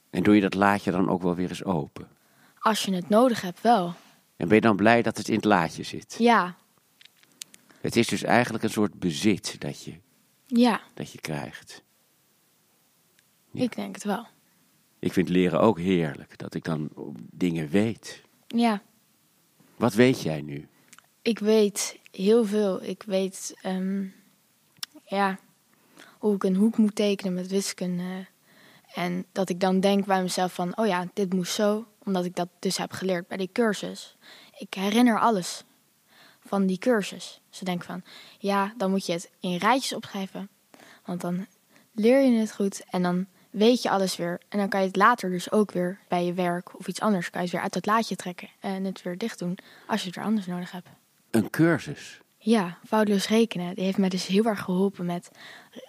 En 0.09 0.23
doe 0.23 0.35
je 0.35 0.41
dat 0.41 0.53
laadje 0.53 0.91
dan 0.91 1.09
ook 1.09 1.21
wel 1.21 1.35
weer 1.35 1.49
eens 1.49 1.63
open? 1.63 2.07
Als 2.59 2.83
je 2.83 2.93
het 2.93 3.09
nodig 3.09 3.41
hebt, 3.41 3.61
wel. 3.61 3.93
En 4.35 4.47
ben 4.47 4.55
je 4.55 4.61
dan 4.61 4.75
blij 4.75 5.01
dat 5.01 5.17
het 5.17 5.27
in 5.27 5.35
het 5.35 5.45
laadje 5.45 5.83
zit? 5.83 6.15
Ja, 6.17 6.55
Het 7.81 7.95
is 7.95 8.07
dus 8.07 8.23
eigenlijk 8.23 8.63
een 8.63 8.69
soort 8.69 8.99
bezit 8.99 9.61
dat 9.61 9.83
je, 9.83 9.93
ja, 10.45 10.81
dat 10.93 11.11
je 11.11 11.21
krijgt. 11.21 11.83
Ja. 13.51 13.63
ik 13.63 13.75
denk 13.75 13.95
het 13.95 14.03
wel. 14.03 14.27
Ik 14.99 15.13
vind 15.13 15.29
leren 15.29 15.59
ook 15.59 15.79
heerlijk, 15.79 16.37
dat 16.37 16.53
ik 16.53 16.63
dan 16.63 16.89
dingen 17.31 17.69
weet. 17.69 18.21
Ja. 18.47 18.81
Wat 19.75 19.93
weet 19.93 20.21
jij 20.21 20.41
nu? 20.41 20.67
Ik 21.21 21.39
weet 21.39 21.99
heel 22.11 22.45
veel. 22.45 22.83
Ik 22.83 23.03
weet 23.03 23.55
ehm, 23.61 24.05
ja, 25.05 25.39
hoe 26.17 26.35
ik 26.35 26.43
een 26.43 26.55
hoek 26.55 26.77
moet 26.77 26.95
tekenen 26.95 27.33
met 27.33 27.47
wiskunde. 27.47 28.25
En 28.93 29.25
dat 29.31 29.49
ik 29.49 29.59
dan 29.59 29.79
denk 29.79 30.05
bij 30.05 30.21
mezelf 30.21 30.53
van, 30.53 30.77
oh 30.77 30.87
ja, 30.87 31.07
dit 31.13 31.33
moest 31.33 31.53
zo. 31.53 31.85
Omdat 32.03 32.25
ik 32.25 32.35
dat 32.35 32.49
dus 32.59 32.77
heb 32.77 32.91
geleerd 32.91 33.27
bij 33.27 33.37
die 33.37 33.49
cursus. 33.51 34.17
Ik 34.57 34.73
herinner 34.73 35.19
alles. 35.19 35.63
Van 36.49 36.65
die 36.65 36.77
cursus. 36.77 37.41
Ze 37.49 37.65
denken 37.65 37.85
van, 37.85 38.03
ja, 38.39 38.73
dan 38.77 38.89
moet 38.89 39.05
je 39.05 39.11
het 39.11 39.29
in 39.39 39.57
rijtjes 39.57 39.93
opschrijven. 39.93 40.49
Want 41.05 41.21
dan 41.21 41.45
leer 41.93 42.21
je 42.21 42.39
het 42.39 42.53
goed 42.53 42.83
en 42.89 43.03
dan 43.03 43.25
weet 43.49 43.81
je 43.81 43.89
alles 43.89 44.15
weer. 44.15 44.41
En 44.49 44.57
dan 44.57 44.69
kan 44.69 44.79
je 44.79 44.87
het 44.87 44.95
later 44.95 45.29
dus 45.29 45.51
ook 45.51 45.71
weer 45.71 45.99
bij 46.07 46.25
je 46.25 46.33
werk 46.33 46.79
of 46.79 46.87
iets 46.87 46.99
anders... 46.99 47.29
kan 47.29 47.39
je 47.39 47.45
het 47.45 47.55
weer 47.55 47.63
uit 47.63 47.73
het 47.73 47.85
laadje 47.85 48.15
trekken 48.15 48.49
en 48.59 48.83
het 48.83 49.01
weer 49.01 49.17
dicht 49.17 49.39
doen 49.39 49.57
als 49.87 49.99
je 49.99 50.07
het 50.07 50.15
weer 50.15 50.25
anders 50.25 50.45
nodig 50.45 50.71
hebt. 50.71 50.87
Een 51.31 51.49
cursus? 51.49 52.19
Ja, 52.37 52.77
foutloos 52.87 53.27
rekenen. 53.27 53.75
Die 53.75 53.83
heeft 53.83 53.97
mij 53.97 54.09
dus 54.09 54.27
heel 54.27 54.45
erg 54.45 54.59
geholpen 54.59 55.05
met, 55.05 55.31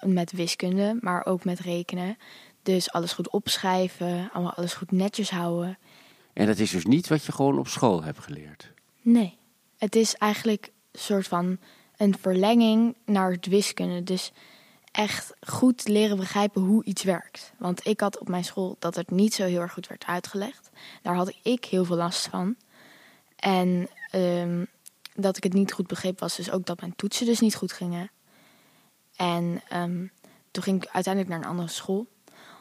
met 0.01 0.33
wiskunde, 0.33 0.99
maar 1.01 1.27
ook 1.27 1.45
met 1.45 1.59
rekenen. 1.59 2.19
Dus 2.63 2.93
alles 2.93 3.13
goed 3.13 3.31
opschrijven, 3.31 4.31
allemaal 4.33 4.55
alles 4.55 4.75
goed 4.75 4.91
netjes 4.91 5.31
houden. 5.31 5.79
En 6.33 6.47
dat 6.47 6.59
is 6.59 6.71
dus 6.71 6.85
niet 6.85 7.09
wat 7.09 7.25
je 7.25 7.33
gewoon 7.33 7.59
op 7.59 7.69
school 7.69 8.03
hebt 8.03 8.19
geleerd? 8.19 8.73
Nee, 9.03 9.39
het 9.81 9.97
is 9.97 10.15
eigenlijk 10.15 10.73
een 10.93 11.01
soort 11.01 11.29
van 11.29 11.59
een 11.97 12.19
verlenging 12.19 12.97
naar 13.05 13.31
het 13.31 13.47
wiskunde. 13.47 14.03
Dus 14.03 14.33
echt 14.93 15.33
goed 15.41 15.89
leren 15.89 16.17
begrijpen 16.17 16.63
hoe 16.63 16.85
iets 16.85 17.03
werkt. 17.03 17.53
Want 17.59 17.87
ik 17.87 18.01
had 18.01 18.19
op 18.19 18.29
mijn 18.29 18.45
school 18.45 18.77
dat 18.79 18.95
het 18.95 19.11
niet 19.11 19.35
zo 19.35 19.45
heel 19.45 19.61
erg 19.61 19.73
goed 19.73 19.87
werd 19.87 20.05
uitgelegd. 20.05 20.71
Daar 21.03 21.15
had 21.15 21.35
ik 21.43 21.65
heel 21.65 21.85
veel 21.85 21.97
last 21.97 22.27
van. 22.27 22.57
En 23.37 23.89
um, 24.15 24.67
dat 25.15 25.37
ik 25.37 25.43
het 25.43 25.53
niet 25.53 25.73
goed 25.73 25.87
begreep 25.87 26.21
was 26.21 26.37
dus 26.37 26.51
ook 26.51 26.67
dat 26.67 26.81
mijn 26.81 26.97
toetsen 26.97 27.27
dus 27.27 27.41
niet 27.41 27.55
goed 27.55 27.73
gingen. 27.73 28.11
En 29.17 29.63
um, 29.73 30.11
toen 30.51 30.63
ging 30.63 30.83
ik 30.83 30.89
uiteindelijk 30.93 31.35
naar 31.35 31.43
een 31.43 31.51
andere 31.51 31.69
school. 31.69 32.07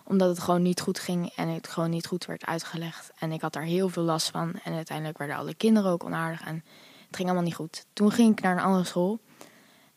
Omdat 0.05 0.29
het 0.29 0.39
gewoon 0.39 0.61
niet 0.61 0.81
goed 0.81 0.99
ging 0.99 1.31
en 1.35 1.47
het 1.47 1.67
gewoon 1.67 1.89
niet 1.89 2.05
goed 2.05 2.25
werd 2.25 2.45
uitgelegd. 2.45 3.11
En 3.19 3.31
ik 3.31 3.41
had 3.41 3.53
daar 3.53 3.63
heel 3.63 3.89
veel 3.89 4.03
last 4.03 4.29
van. 4.29 4.59
En 4.63 4.73
uiteindelijk 4.73 5.17
werden 5.17 5.35
alle 5.35 5.53
kinderen 5.53 5.91
ook 5.91 6.03
onaardig. 6.03 6.41
En 6.41 6.63
het 7.09 7.17
ging 7.17 7.27
allemaal 7.27 7.47
niet 7.47 7.55
goed. 7.55 7.85
Toen 7.93 8.11
ging 8.11 8.31
ik 8.31 8.41
naar 8.41 8.57
een 8.57 8.63
andere 8.63 8.83
school. 8.83 9.19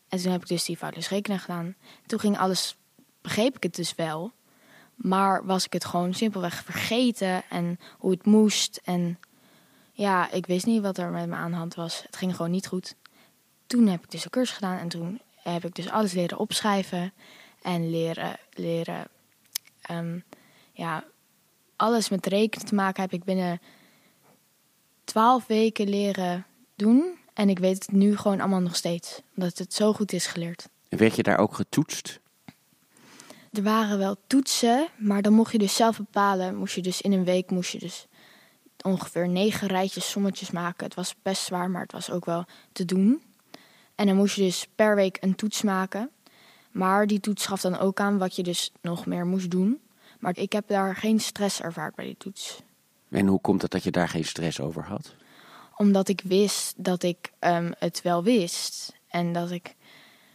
En 0.09 0.23
toen 0.23 0.33
heb 0.33 0.42
ik 0.42 0.49
dus 0.49 0.64
die 0.64 0.76
foutloos 0.76 1.09
rekenen 1.09 1.38
gedaan. 1.38 1.75
Toen 2.07 2.21
ging 2.21 2.38
alles, 2.38 2.76
begreep 3.21 3.57
ik 3.57 3.62
het 3.62 3.75
dus 3.75 3.95
wel. 3.95 4.33
Maar 4.95 5.47
was 5.47 5.64
ik 5.64 5.73
het 5.73 5.85
gewoon 5.85 6.14
simpelweg 6.14 6.64
vergeten 6.64 7.42
en 7.49 7.78
hoe 7.99 8.11
het 8.11 8.25
moest. 8.25 8.81
En 8.85 9.19
ja, 9.92 10.31
ik 10.31 10.47
wist 10.47 10.66
niet 10.66 10.83
wat 10.83 10.99
er 10.99 11.11
met 11.11 11.28
me 11.28 11.35
aan 11.35 11.50
de 11.50 11.57
hand 11.57 11.75
was. 11.75 12.02
Het 12.02 12.16
ging 12.16 12.37
gewoon 12.37 12.50
niet 12.50 12.66
goed. 12.66 12.95
Toen 13.66 13.87
heb 13.87 14.04
ik 14.04 14.11
dus 14.11 14.25
een 14.25 14.31
cursus 14.31 14.54
gedaan 14.54 14.78
en 14.78 14.88
toen 14.88 15.21
heb 15.42 15.64
ik 15.64 15.75
dus 15.75 15.88
alles 15.88 16.12
leren 16.12 16.38
opschrijven 16.38 17.12
en 17.62 17.90
leren, 17.90 18.37
leren 18.50 19.07
um, 19.90 20.25
ja, 20.73 21.04
alles 21.76 22.09
met 22.09 22.26
rekenen 22.26 22.66
te 22.66 22.75
maken 22.75 23.02
heb 23.02 23.12
ik 23.12 23.25
binnen 23.25 23.61
twaalf 25.04 25.47
weken 25.47 25.88
leren 25.88 26.47
doen. 26.83 27.19
En 27.35 27.49
ik 27.49 27.59
weet 27.59 27.87
het 27.87 27.93
nu 27.93 28.17
gewoon 28.17 28.41
allemaal 28.41 28.61
nog 28.61 28.77
steeds, 28.77 29.21
omdat 29.37 29.59
het 29.59 29.75
zo 29.75 29.93
goed 29.93 30.12
is 30.12 30.27
geleerd. 30.27 30.69
En 30.89 30.99
werd 30.99 31.17
je 31.17 31.23
daar 31.23 31.39
ook 31.39 31.55
getoetst? 31.55 32.21
Er 33.53 33.62
waren 33.62 33.99
wel 33.99 34.17
toetsen, 34.27 34.89
maar 34.99 35.23
dan 35.23 35.33
mocht 35.33 35.53
je 35.53 35.59
dus 35.59 35.75
zelf 35.77 35.97
bepalen. 35.97 36.57
Moest 36.57 36.75
je 36.75 36.83
dus 36.83 37.01
in 37.01 37.12
een 37.12 37.25
week 37.25 37.51
moest 37.51 37.73
je 37.73 37.79
dus 37.79 38.07
ongeveer 38.83 39.29
negen 39.29 39.69
rijtjes 39.69 40.11
sommetjes 40.11 40.51
maken. 40.51 40.85
Het 40.85 40.95
was 40.95 41.15
best 41.23 41.43
zwaar, 41.43 41.71
maar 41.71 41.83
het 41.83 41.93
was 41.93 42.11
ook 42.11 42.25
wel 42.25 42.45
te 42.73 42.85
doen. 42.85 43.23
En 43.95 44.07
dan 44.07 44.17
moest 44.17 44.37
je 44.37 44.43
dus 44.43 44.67
per 44.75 44.95
week 44.95 45.19
een 45.21 45.35
toets 45.35 45.62
maken. 45.62 46.11
Maar 46.71 47.07
die 47.07 47.21
toets 47.21 47.47
gaf 47.47 47.61
dan 47.61 47.79
ook 47.79 48.01
aan 48.01 48.19
wat 48.19 48.37
je 48.37 48.43
dus 48.43 48.73
nog 48.81 49.07
meer 49.07 49.27
moest 49.27 49.51
doen. 49.51 49.81
Maar 50.19 50.39
ik 50.39 50.53
heb 50.53 50.69
daar 50.69 50.97
geen 50.97 51.21
stress 51.21 51.61
ervaard 51.61 51.95
bij 51.95 52.05
die 52.05 52.17
toets. 52.19 52.62
En 53.09 53.27
hoe 53.27 53.41
komt 53.41 53.62
het 53.62 53.71
dat 53.71 53.83
je 53.85 53.91
daar 53.91 54.09
geen 54.09 54.25
stress 54.25 54.61
over 54.61 54.85
had? 54.85 55.15
Omdat 55.83 56.09
ik 56.09 56.21
wist 56.25 56.85
dat 56.85 57.03
ik 57.03 57.33
um, 57.41 57.73
het 57.79 58.03
wel 58.03 58.23
wist. 58.23 58.97
En 59.09 59.33
dat 59.33 59.51
ik, 59.51 59.77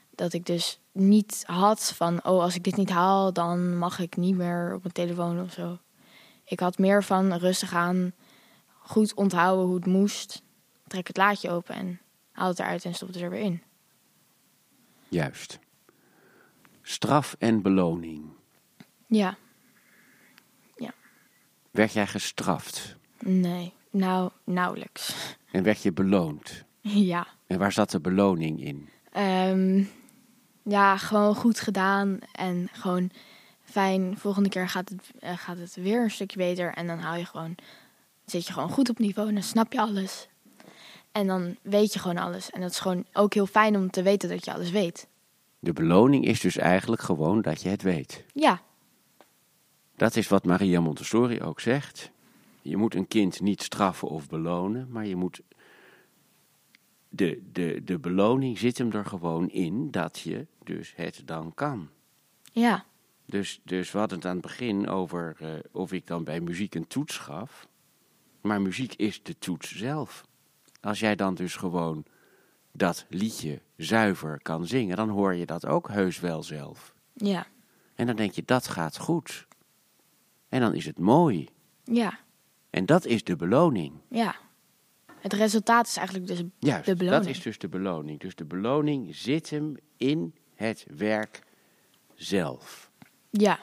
dat 0.10 0.34
ik 0.34 0.46
dus 0.46 0.80
niet 0.92 1.44
had 1.46 1.94
van, 1.94 2.25
oh, 2.25 2.42
als 2.42 2.56
ik 2.56 2.63
dit 2.63 2.75
niet 2.75 2.89
haal, 2.89 3.34
dan 3.34 3.77
mag 3.77 4.00
ik 4.00 4.18
niet 4.18 4.36
meer 4.36 4.74
op 4.74 4.82
mijn 4.82 4.94
telefoon 4.94 5.42
of 5.42 5.51
zo. 5.51 5.80
Ik 6.44 6.60
had 6.60 6.77
meer 6.77 7.04
van 7.04 7.34
rustig 7.34 7.74
aan 7.74 8.13
goed 8.80 9.13
onthouden 9.13 9.66
hoe 9.66 9.75
het 9.75 9.86
moest. 9.86 10.42
Trek 10.88 11.08
het 11.08 11.18
laadje 11.18 11.50
open 11.50 11.75
en 11.75 12.00
haal 12.32 12.48
het 12.48 12.60
eruit 12.60 12.86
en 12.86 12.94
stop 12.94 13.08
het 13.08 13.22
er 13.22 13.30
weer 13.30 13.39
in. 13.39 13.63
Juist. 15.10 15.60
Straf 16.82 17.36
en 17.39 17.62
beloning. 17.62 18.25
Ja. 19.06 19.38
Ja. 20.75 20.94
Werd 21.72 21.94
jij 21.94 22.08
gestraft? 22.08 22.96
Nee, 23.20 23.74
nou, 23.91 24.32
nauwelijks. 24.44 25.36
En 25.51 25.63
werd 25.63 25.82
je 25.82 25.91
beloond? 25.91 26.65
Ja. 27.12 27.27
En 27.48 27.60
waar 27.60 27.72
zat 27.72 27.91
de 27.91 28.00
beloning 28.00 28.63
in? 28.63 28.89
Um, 29.17 29.89
ja, 30.63 30.98
gewoon 30.98 31.36
goed 31.36 31.60
gedaan 31.60 32.20
en 32.32 32.70
gewoon 32.72 33.12
fijn. 33.63 34.17
Volgende 34.17 34.50
keer 34.50 34.70
gaat 34.70 34.89
het, 34.89 35.12
uh, 35.24 35.38
gaat 35.38 35.58
het 35.58 35.75
weer 35.75 36.03
een 36.03 36.12
stukje 36.12 36.38
beter 36.38 36.74
en 36.74 36.88
dan 36.88 37.00
haal 37.00 37.15
je 37.15 37.25
gewoon 37.25 37.56
zit 38.25 38.48
je 38.48 38.53
gewoon 38.53 38.70
goed 38.70 38.89
op 38.89 39.00
niveau 39.00 39.27
en 39.27 39.34
dan 39.34 39.44
snap 39.44 39.74
je 39.74 39.79
alles. 39.79 40.27
En 41.12 41.27
dan 41.27 41.56
weet 41.62 41.94
je 41.94 42.00
gewoon 42.00 42.17
alles. 42.17 42.50
En 42.50 42.62
dat 42.62 42.72
is 42.72 42.79
gewoon 42.79 43.06
ook 43.13 43.34
heel 43.34 43.46
fijn 43.46 43.75
om 43.75 43.89
te 43.89 44.01
weten 44.01 44.29
dat 44.29 44.46
je 44.46 44.53
alles 44.53 44.72
weet. 44.72 45.08
De 45.60 45.74
beloning 45.74 46.25
is 46.25 46.39
dus 46.39 46.58
eigenlijk 46.58 47.01
gewoon 47.01 47.41
dat 47.41 47.62
je 47.62 47.70
het 47.70 47.82
weet. 47.82 48.24
Ja. 48.34 48.62
Dat 49.96 50.15
is 50.15 50.27
wat 50.27 50.46
Maria 50.46 50.79
Montessori 50.79 51.41
ook 51.41 51.60
zegt. 51.60 52.12
Je 52.69 52.77
moet 52.77 52.95
een 52.95 53.07
kind 53.07 53.41
niet 53.41 53.62
straffen 53.62 54.07
of 54.07 54.27
belonen, 54.27 54.88
maar 54.89 55.05
je 55.05 55.15
moet. 55.15 55.41
De, 57.09 57.41
de, 57.51 57.81
de 57.83 58.00
beloning 58.00 58.57
zit 58.57 58.77
hem 58.77 58.91
er 58.91 59.05
gewoon 59.05 59.50
in 59.50 59.91
dat 59.91 60.19
je 60.19 60.47
dus 60.63 60.93
het 60.95 61.21
dan 61.25 61.53
kan. 61.53 61.89
Ja. 62.51 62.86
Dus, 63.25 63.62
dus 63.63 63.91
we 63.91 63.97
hadden 63.97 64.17
het 64.17 64.27
aan 64.27 64.33
het 64.38 64.41
begin 64.41 64.88
over 64.88 65.38
uh, 65.41 65.50
of 65.71 65.91
ik 65.91 66.07
dan 66.07 66.24
bij 66.24 66.41
muziek 66.41 66.75
een 66.75 66.88
toets 66.88 67.17
gaf. 67.17 67.67
Maar 68.41 68.62
muziek 68.62 68.93
is 68.93 69.24
de 69.24 69.38
toets 69.38 69.75
zelf. 69.75 70.25
Als 70.81 71.00
jij 71.00 71.15
dan 71.15 71.36
dus 71.36 71.55
gewoon 71.55 72.05
dat 72.71 73.05
liedje 73.09 73.62
zuiver 73.77 74.39
kan 74.41 74.65
zingen, 74.65 74.97
dan 74.97 75.09
hoor 75.09 75.36
je 75.36 75.45
dat 75.45 75.65
ook 75.65 75.89
heus 75.89 76.19
wel 76.19 76.43
zelf. 76.43 76.93
Ja. 77.13 77.47
En 77.95 78.05
dan 78.05 78.15
denk 78.15 78.31
je, 78.31 78.43
dat 78.45 78.67
gaat 78.67 78.97
goed. 78.97 79.47
En 80.50 80.59
dan 80.59 80.74
is 80.74 80.86
het 80.86 81.00
mooi. 81.00 81.50
Ja. 81.83 82.19
En 82.77 82.86
dat 82.86 83.05
is 83.05 83.24
de 83.24 83.36
beloning. 83.36 83.93
Ja. 84.10 84.36
Het 85.19 85.34
resultaat 85.34 85.88
is 85.88 85.98
eigenlijk 85.98 86.27
dus 86.27 86.43
Juist, 86.60 86.86
de 86.86 86.96
beloning. 86.96 87.24
dat 87.24 87.36
is 87.36 87.41
dus 87.41 87.57
de 87.57 87.67
beloning. 87.67 88.19
Dus 88.19 88.36
de 88.36 88.46
beloning 88.46 89.15
zit 89.15 89.50
hem 89.50 89.77
in 89.98 90.36
het 90.55 90.86
werk 90.98 91.41
zelf. 92.15 92.91
Ja. 93.29 93.60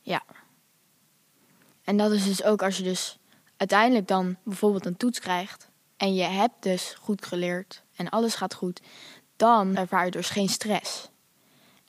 Ja. 0.00 0.22
En 1.84 1.96
dat 1.96 2.12
is 2.12 2.24
dus 2.24 2.44
ook 2.44 2.62
als 2.62 2.76
je 2.76 2.82
dus 2.82 3.18
uiteindelijk 3.56 4.08
dan 4.08 4.36
bijvoorbeeld 4.42 4.86
een 4.86 4.96
toets 4.96 5.18
krijgt 5.18 5.70
en 5.96 6.14
je 6.14 6.22
hebt 6.22 6.62
dus 6.62 6.94
goed 7.00 7.26
geleerd 7.26 7.82
en 7.96 8.08
alles 8.08 8.34
gaat 8.34 8.54
goed, 8.54 8.80
dan 9.36 9.76
ervaar 9.76 10.04
je 10.04 10.10
dus 10.10 10.30
geen 10.30 10.48
stress. 10.48 11.10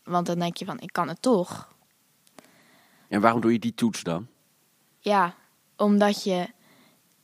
Want 0.04 0.26
dan 0.26 0.40
denk 0.40 0.58
je 0.58 0.66
van, 0.66 0.80
ik 0.80 0.94
kan 0.94 1.08
het 1.08 1.22
toch. 1.22 1.74
En 3.08 3.22
waarom 3.22 3.42
doe 3.42 3.52
je 3.52 3.60
die 3.60 3.76
toets 3.76 4.04
dan? 4.04 4.28
Ja, 5.06 5.36
omdat 5.78 6.24
je, 6.24 6.48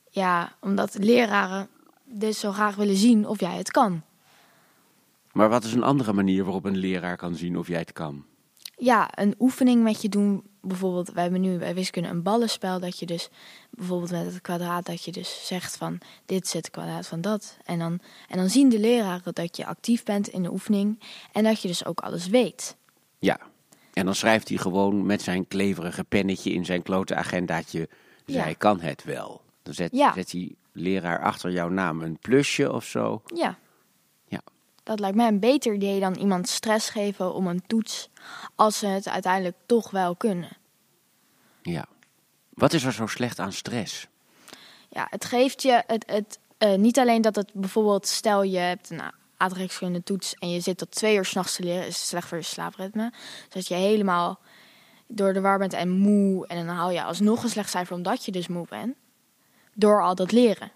ja, 0.09 0.55
omdat 0.59 0.97
leraren 1.00 1.67
dus 2.03 2.39
zo 2.39 2.51
graag 2.51 2.75
willen 2.75 2.95
zien 2.95 3.27
of 3.27 3.39
jij 3.39 3.57
het 3.57 3.71
kan. 3.71 4.01
Maar 5.31 5.50
wat 5.50 5.63
is 5.63 5.73
een 5.73 5.83
andere 5.83 6.13
manier 6.13 6.43
waarop 6.43 6.65
een 6.65 6.77
leraar 6.77 7.17
kan 7.17 7.35
zien 7.35 7.57
of 7.57 7.67
jij 7.67 7.79
het 7.79 7.93
kan? 7.93 8.25
Ja, 8.75 9.09
een 9.15 9.35
oefening 9.39 9.83
met 9.83 10.01
je 10.01 10.09
doen 10.09 10.43
bijvoorbeeld, 10.61 11.11
wij 11.11 11.23
hebben 11.23 11.41
nu 11.41 11.57
bij 11.57 11.73
wiskunde 11.73 12.09
een 12.09 12.23
ballenspel, 12.23 12.79
dat 12.79 13.00
je 13.00 13.05
dus 13.05 13.29
bijvoorbeeld 13.69 14.11
met 14.11 14.25
het 14.25 14.41
kwadraat, 14.41 14.85
dat 14.85 15.03
je 15.03 15.11
dus 15.11 15.47
zegt 15.47 15.77
van 15.77 15.97
dit 16.25 16.47
zit 16.47 16.65
het 16.65 16.71
kwadraat 16.71 17.07
van 17.07 17.21
dat. 17.21 17.57
En 17.63 17.79
dan, 17.79 18.00
en 18.27 18.38
dan 18.38 18.50
zien 18.50 18.69
de 18.69 18.79
leraren 18.79 19.33
dat 19.33 19.57
je 19.57 19.65
actief 19.65 20.03
bent 20.03 20.27
in 20.27 20.43
de 20.43 20.51
oefening 20.51 21.00
en 21.31 21.43
dat 21.43 21.61
je 21.61 21.67
dus 21.67 21.85
ook 21.85 22.00
alles 22.00 22.27
weet. 22.27 22.75
Ja, 23.19 23.50
en 23.93 24.05
dan 24.05 24.15
schrijft 24.15 24.50
hij 24.50 24.57
gewoon 24.57 25.05
met 25.05 25.21
zijn 25.21 25.48
kleverige 25.48 26.03
pennetje 26.03 26.51
in 26.51 26.65
zijn 26.65 26.81
klote 26.81 27.15
agendaatje, 27.15 27.89
zij 28.25 28.50
ja. 28.50 28.55
kan 28.57 28.79
het 28.79 29.03
wel. 29.03 29.41
Dan 29.63 29.74
zet, 29.74 29.91
ja. 29.91 30.13
zet 30.13 30.29
die 30.29 30.57
leraar 30.71 31.21
achter 31.21 31.51
jouw 31.51 31.69
naam 31.69 32.01
een 32.01 32.17
plusje 32.17 32.71
of 32.71 32.86
zo. 32.86 33.21
Ja. 33.25 33.57
Ja. 34.27 34.41
Dat 34.83 35.00
lijkt 35.00 35.15
mij 35.15 35.27
een 35.27 35.39
beter 35.39 35.74
idee 35.74 36.00
dan 36.00 36.15
iemand 36.15 36.50
stress 36.50 36.89
geven 36.89 37.33
om 37.33 37.48
een 37.48 37.63
toets, 37.67 38.10
als 38.55 38.79
ze 38.79 38.88
het 38.88 39.07
uiteindelijk 39.07 39.57
toch 39.65 39.91
wel 39.91 40.15
kunnen. 40.15 40.57
Ja. 41.62 41.86
Wat 42.50 42.74
is 42.74 42.83
er 42.83 42.93
zo 42.93 43.07
slecht 43.07 43.39
aan 43.39 43.53
stress? 43.53 44.07
Ja, 44.89 45.07
het 45.10 45.25
geeft 45.25 45.62
je 45.62 45.83
het, 45.88 46.03
het 46.12 46.39
uh, 46.60 46.75
niet 46.75 47.00
alleen 47.00 47.21
dat 47.21 47.36
het 47.36 47.53
bijvoorbeeld, 47.53 48.07
stel 48.07 48.43
je 48.43 48.57
hebt 48.57 48.89
een 48.89 49.01
aardrijkskunde 49.41 50.03
toets 50.03 50.33
en 50.33 50.50
je 50.50 50.60
zit 50.60 50.77
tot 50.77 50.91
twee 50.91 51.15
uur 51.15 51.25
s'nachts 51.25 51.55
te 51.55 51.63
leren, 51.63 51.88
is 51.88 52.07
slecht 52.07 52.27
voor 52.27 52.38
je 52.38 52.43
slaapritme. 52.43 53.13
Dat 53.50 53.67
je 53.67 53.75
helemaal 53.75 54.39
door 55.07 55.33
de 55.33 55.41
war 55.41 55.57
bent 55.57 55.74
en 55.74 55.89
moe 55.89 56.48
en 56.48 56.65
dan 56.65 56.75
haal 56.75 56.91
je 56.91 57.03
alsnog 57.03 57.43
een 57.43 57.50
slecht 57.50 57.69
cijfer 57.69 57.95
omdat 57.95 58.25
je 58.25 58.31
dus 58.31 58.48
moe 58.48 58.65
bent. 58.69 58.95
Door 59.74 60.03
al 60.03 60.15
dat 60.15 60.31
leren. 60.31 60.71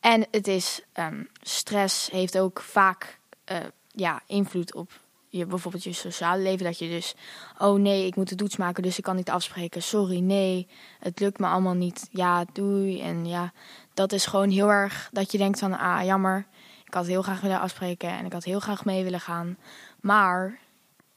En 0.00 0.26
het 0.30 0.48
is, 0.48 0.80
ehm, 0.92 1.24
stress 1.40 2.10
heeft 2.10 2.38
ook 2.38 2.60
vaak 2.60 3.18
eh, 3.44 3.56
ja, 3.90 4.22
invloed 4.26 4.74
op 4.74 5.00
je, 5.30 5.46
bijvoorbeeld 5.46 5.84
je 5.84 5.92
sociale 5.92 6.42
leven. 6.42 6.64
Dat 6.64 6.78
je 6.78 6.88
dus, 6.88 7.14
oh 7.58 7.80
nee, 7.80 8.06
ik 8.06 8.16
moet 8.16 8.28
de 8.28 8.34
toets 8.34 8.56
maken, 8.56 8.82
dus 8.82 8.98
ik 8.98 9.04
kan 9.04 9.16
niet 9.16 9.30
afspreken. 9.30 9.82
Sorry, 9.82 10.18
nee, 10.18 10.68
het 10.98 11.20
lukt 11.20 11.38
me 11.38 11.46
allemaal 11.46 11.74
niet. 11.74 12.08
Ja, 12.10 12.44
doei. 12.52 13.00
En 13.00 13.26
ja, 13.26 13.52
dat 13.94 14.12
is 14.12 14.26
gewoon 14.26 14.50
heel 14.50 14.68
erg 14.68 15.08
dat 15.12 15.32
je 15.32 15.38
denkt 15.38 15.58
van, 15.58 15.78
ah, 15.78 16.04
jammer. 16.04 16.46
Ik 16.90 16.96
had 16.96 17.06
heel 17.06 17.22
graag 17.22 17.40
willen 17.40 17.60
afspreken 17.60 18.08
en 18.08 18.24
ik 18.24 18.32
had 18.32 18.44
heel 18.44 18.60
graag 18.60 18.84
mee 18.84 19.02
willen 19.02 19.20
gaan. 19.20 19.56
Maar 20.00 20.58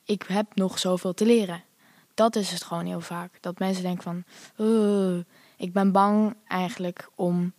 ik 0.04 0.24
heb 0.28 0.56
nog 0.56 0.80
zoveel 0.80 1.14
te 1.14 1.26
leren. 1.26 1.64
Dat 2.14 2.36
is 2.36 2.52
het 2.52 2.64
gewoon 2.64 2.86
heel 2.86 3.02
vaak. 3.02 3.38
Dat 3.42 3.60
mensen 3.60 3.84
denken 3.84 4.04
van, 4.04 4.24
"Oeh, 4.58 5.24
ik 5.58 5.74
ben 5.74 5.92
bang 5.92 6.36
eigenlijk 6.48 7.10
om 7.16 7.54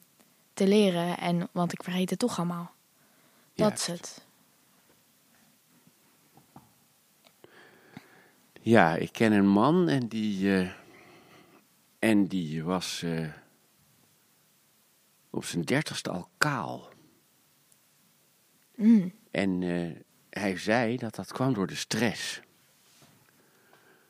te 0.52 0.66
leren. 0.66 1.18
En, 1.18 1.48
want 1.52 1.72
ik 1.72 1.82
vergeet 1.82 2.10
het 2.10 2.18
toch 2.18 2.38
allemaal. 2.38 2.72
Dat 3.54 3.86
Juist. 3.86 3.88
is 3.88 3.94
het. 3.94 4.26
Ja, 8.60 8.94
ik 8.94 9.12
ken 9.12 9.32
een 9.32 9.48
man 9.48 9.88
en 9.88 10.08
die, 10.08 10.56
eh, 10.56 10.70
en 11.98 12.26
die 12.26 12.64
was 12.64 13.02
eh, 13.02 13.28
op 15.30 15.44
zijn 15.44 15.62
dertigste 15.62 16.10
al 16.10 16.28
kaal. 16.38 16.93
Mm. 18.74 19.12
En 19.30 19.62
eh, 19.62 19.90
hij 20.30 20.56
zei 20.56 20.96
dat 20.96 21.14
dat 21.14 21.32
kwam 21.32 21.54
door 21.54 21.66
de 21.66 21.74
stress. 21.74 22.40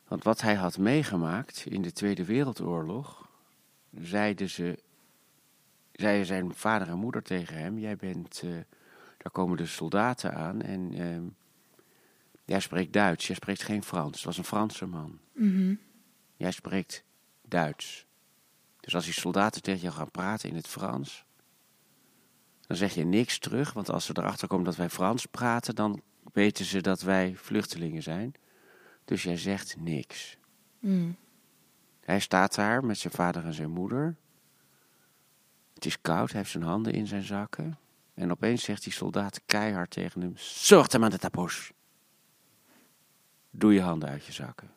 Want 0.08 0.22
wat 0.22 0.40
hij 0.40 0.54
had 0.54 0.78
meegemaakt 0.78 1.66
in 1.66 1.82
de 1.82 1.92
Tweede 1.92 2.24
Wereldoorlog, 2.24 3.28
zeiden 4.00 4.50
ze, 4.50 4.78
zeiden 5.92 6.26
zijn 6.26 6.54
vader 6.54 6.88
en 6.88 6.98
moeder 6.98 7.22
tegen 7.22 7.56
hem: 7.56 7.78
Jij 7.78 7.96
bent, 7.96 8.40
eh, 8.44 8.50
daar 9.18 9.32
komen 9.32 9.56
de 9.56 9.66
soldaten 9.66 10.34
aan 10.34 10.62
en 10.62 10.92
ehm, 10.92 11.22
jij 12.44 12.60
spreekt 12.60 12.92
Duits, 12.92 13.26
jij 13.26 13.36
spreekt 13.36 13.62
geen 13.62 13.82
Frans. 13.82 14.16
Het 14.16 14.24
was 14.24 14.38
een 14.38 14.44
Franse 14.44 14.86
man. 14.86 15.18
Mhm. 15.32 15.74
Jij 16.36 16.50
spreekt 16.50 17.04
Duits. 17.42 18.06
Dus 18.80 18.94
als 18.94 19.04
die 19.04 19.14
soldaten 19.14 19.62
tegen 19.62 19.80
jou 19.80 19.94
gaan 19.94 20.10
praten 20.10 20.48
in 20.48 20.54
het 20.54 20.68
Frans, 20.68 21.24
dan 22.66 22.76
zeg 22.76 22.94
je 22.94 23.04
niks 23.04 23.38
terug, 23.38 23.72
want 23.72 23.90
als 23.90 24.04
ze 24.04 24.12
erachter 24.16 24.48
komen 24.48 24.64
dat 24.64 24.76
wij 24.76 24.90
Frans 24.90 25.26
praten, 25.26 25.74
dan 25.74 26.02
weten 26.32 26.64
ze 26.64 26.80
dat 26.80 27.00
wij 27.00 27.34
vluchtelingen 27.36 28.02
zijn. 28.02 28.34
Dus 29.04 29.22
jij 29.22 29.36
zegt 29.36 29.76
niks. 29.76 30.36
Mm. 30.78 31.16
Hij 32.00 32.20
staat 32.20 32.54
daar 32.54 32.84
met 32.84 32.98
zijn 32.98 33.12
vader 33.12 33.44
en 33.44 33.54
zijn 33.54 33.70
moeder. 33.70 34.16
Het 35.74 35.84
is 35.84 36.00
koud, 36.00 36.30
hij 36.30 36.38
heeft 36.38 36.52
zijn 36.52 36.64
handen 36.64 36.92
in 36.92 37.06
zijn 37.06 37.22
zakken. 37.22 37.78
En 38.14 38.30
opeens 38.30 38.62
zegt 38.62 38.82
die 38.82 38.92
soldaat 38.92 39.40
keihard 39.46 39.90
tegen 39.90 40.20
hem: 40.20 40.32
Zorg 40.36 40.92
hem 40.92 41.04
aan 41.04 41.10
de 41.10 41.18
tapos. 41.18 41.72
Doe 43.50 43.74
je 43.74 43.80
handen 43.80 44.08
uit 44.08 44.24
je 44.24 44.32
zakken. 44.32 44.70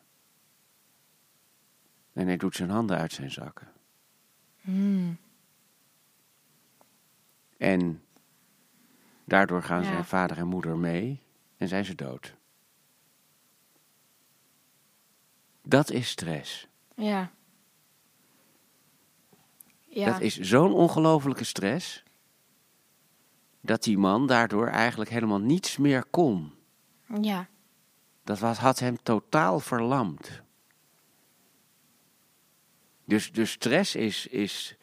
En 2.12 2.26
hij 2.26 2.36
doet 2.36 2.56
zijn 2.56 2.70
handen 2.70 2.98
uit 2.98 3.12
zijn 3.12 3.30
zakken. 3.30 3.68
Mm. 4.60 5.18
En 7.58 8.02
daardoor 9.24 9.62
gaan 9.62 9.82
Ja. 9.82 9.88
zijn 9.88 10.04
vader 10.04 10.36
en 10.38 10.46
moeder 10.46 10.76
mee 10.76 11.22
en 11.56 11.68
zijn 11.68 11.84
ze 11.84 11.94
dood. 11.94 12.34
Dat 15.62 15.90
is 15.90 16.08
stress. 16.08 16.66
Ja. 16.96 17.30
Ja. 19.84 20.12
Dat 20.12 20.20
is 20.20 20.38
zo'n 20.38 20.72
ongelofelijke 20.72 21.44
stress. 21.44 22.02
Dat 23.60 23.82
die 23.82 23.98
man 23.98 24.26
daardoor 24.26 24.66
eigenlijk 24.68 25.10
helemaal 25.10 25.40
niets 25.40 25.76
meer 25.76 26.04
kon. 26.04 26.52
ja. 27.20 27.48
Dat 28.24 28.38
was, 28.38 28.58
had 28.58 28.78
hem 28.78 29.02
totaal 29.02 29.60
verlamd. 29.60 30.42
Dus, 33.04 33.32
dus 33.32 33.50
stress 33.50 33.94
is, 33.94 34.26
is. 34.26 34.76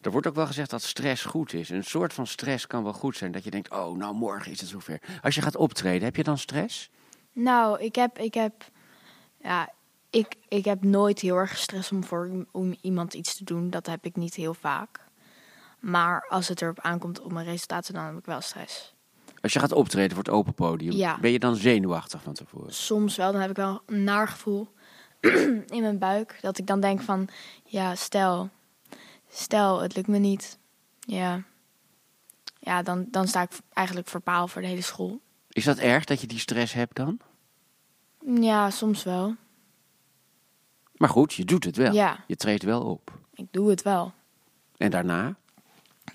Er 0.00 0.10
wordt 0.10 0.26
ook 0.26 0.34
wel 0.34 0.46
gezegd 0.46 0.70
dat 0.70 0.82
stress 0.82 1.24
goed 1.24 1.52
is. 1.52 1.68
Een 1.70 1.84
soort 1.84 2.12
van 2.12 2.26
stress 2.26 2.66
kan 2.66 2.82
wel 2.82 2.92
goed 2.92 3.16
zijn. 3.16 3.32
Dat 3.32 3.44
je 3.44 3.50
denkt: 3.50 3.70
oh, 3.70 3.96
nou 3.96 4.14
morgen 4.14 4.52
is 4.52 4.60
het 4.60 4.68
zover. 4.68 5.00
Als 5.22 5.34
je 5.34 5.42
gaat 5.42 5.56
optreden, 5.56 6.04
heb 6.04 6.16
je 6.16 6.22
dan 6.22 6.38
stress? 6.38 6.90
Nou, 7.32 7.80
ik 7.80 7.94
heb, 7.94 8.18
ik 8.18 8.34
heb, 8.34 8.52
ja, 9.42 9.68
ik, 10.10 10.34
ik 10.48 10.64
heb 10.64 10.84
nooit 10.84 11.20
heel 11.20 11.36
erg 11.36 11.56
stress 11.56 11.92
om 11.92 12.04
voor 12.04 12.46
om 12.52 12.74
iemand 12.80 13.14
iets 13.14 13.36
te 13.36 13.44
doen. 13.44 13.70
Dat 13.70 13.86
heb 13.86 14.04
ik 14.04 14.16
niet 14.16 14.34
heel 14.34 14.54
vaak. 14.54 15.08
Maar 15.78 16.26
als 16.28 16.48
het 16.48 16.62
erop 16.62 16.80
aankomt 16.80 17.20
op 17.20 17.32
mijn 17.32 17.46
resultaten, 17.46 17.94
dan 17.94 18.04
heb 18.04 18.18
ik 18.18 18.24
wel 18.24 18.40
stress. 18.40 18.94
Als 19.40 19.52
je 19.52 19.58
gaat 19.58 19.72
optreden 19.72 20.14
voor 20.16 20.24
het 20.24 20.32
open 20.32 20.54
podium, 20.54 20.92
Ja. 20.92 21.18
ben 21.20 21.30
je 21.30 21.38
dan 21.38 21.56
zenuwachtig 21.56 22.22
van 22.22 22.32
tevoren? 22.34 22.74
Soms 22.74 23.16
wel, 23.16 23.32
dan 23.32 23.40
heb 23.40 23.50
ik 23.50 23.56
wel 23.56 23.82
een 23.86 24.04
naar 24.04 24.28
gevoel 24.28 24.68
in 25.76 25.80
mijn 25.80 25.98
buik. 25.98 26.38
Dat 26.40 26.58
ik 26.58 26.66
dan 26.66 26.80
denk 26.80 27.00
van, 27.00 27.28
ja, 27.64 27.94
stel, 27.94 28.50
stel, 29.30 29.80
het 29.80 29.96
lukt 29.96 30.08
me 30.08 30.18
niet. 30.18 30.58
Ja, 31.00 31.42
ja 32.58 32.82
dan, 32.82 33.06
dan 33.10 33.28
sta 33.28 33.42
ik 33.42 33.50
eigenlijk 33.72 34.08
voor 34.08 34.20
paal 34.20 34.48
voor 34.48 34.62
de 34.62 34.68
hele 34.68 34.82
school. 34.82 35.20
Is 35.48 35.64
dat 35.64 35.78
erg 35.78 36.04
dat 36.04 36.20
je 36.20 36.26
die 36.26 36.38
stress 36.38 36.72
hebt 36.72 36.96
dan? 36.96 37.20
Ja, 38.40 38.70
soms 38.70 39.02
wel. 39.02 39.34
Maar 40.92 41.08
goed, 41.08 41.32
je 41.32 41.44
doet 41.44 41.64
het 41.64 41.76
wel. 41.76 41.92
Ja. 41.92 42.24
Je 42.26 42.36
treedt 42.36 42.62
wel 42.62 42.82
op. 42.82 43.18
Ik 43.34 43.46
doe 43.50 43.70
het 43.70 43.82
wel. 43.82 44.12
En 44.76 44.90
daarna? 44.90 45.36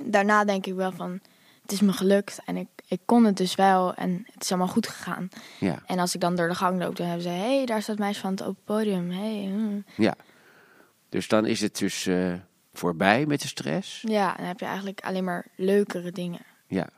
daarna 0.03 0.45
denk 0.45 0.65
ik 0.65 0.73
wel 0.73 0.91
van, 0.91 1.19
het 1.61 1.71
is 1.71 1.81
me 1.81 1.93
gelukt 1.93 2.39
en 2.45 2.57
ik, 2.57 2.67
ik 2.87 2.99
kon 3.05 3.23
het 3.25 3.37
dus 3.37 3.55
wel 3.55 3.93
en 3.93 4.25
het 4.33 4.43
is 4.43 4.49
allemaal 4.49 4.67
goed 4.67 4.87
gegaan. 4.87 5.29
Ja. 5.59 5.83
En 5.85 5.99
als 5.99 6.15
ik 6.15 6.21
dan 6.21 6.35
door 6.35 6.47
de 6.47 6.55
gang 6.55 6.79
loop, 6.79 6.95
dan 6.95 7.05
hebben 7.05 7.23
ze, 7.23 7.29
hé, 7.29 7.55
hey, 7.55 7.65
daar 7.65 7.81
staat 7.81 7.97
meisje 7.97 8.21
van 8.21 8.31
het 8.31 8.43
open 8.43 8.63
podium. 8.63 9.11
Hey, 9.11 9.51
hm. 9.53 10.01
ja. 10.01 10.15
Dus 11.09 11.27
dan 11.27 11.45
is 11.45 11.61
het 11.61 11.77
dus 11.77 12.05
eh, 12.05 12.33
voorbij 12.77 13.25
met 13.25 13.41
de 13.41 13.47
stress. 13.47 14.01
Ja, 14.01 14.33
dan 14.33 14.45
heb 14.45 14.59
je 14.59 14.65
eigenlijk 14.65 15.01
alleen 15.01 15.23
maar 15.23 15.47
leukere 15.55 16.11
dingen. 16.11 16.41
Ja. 16.67 16.89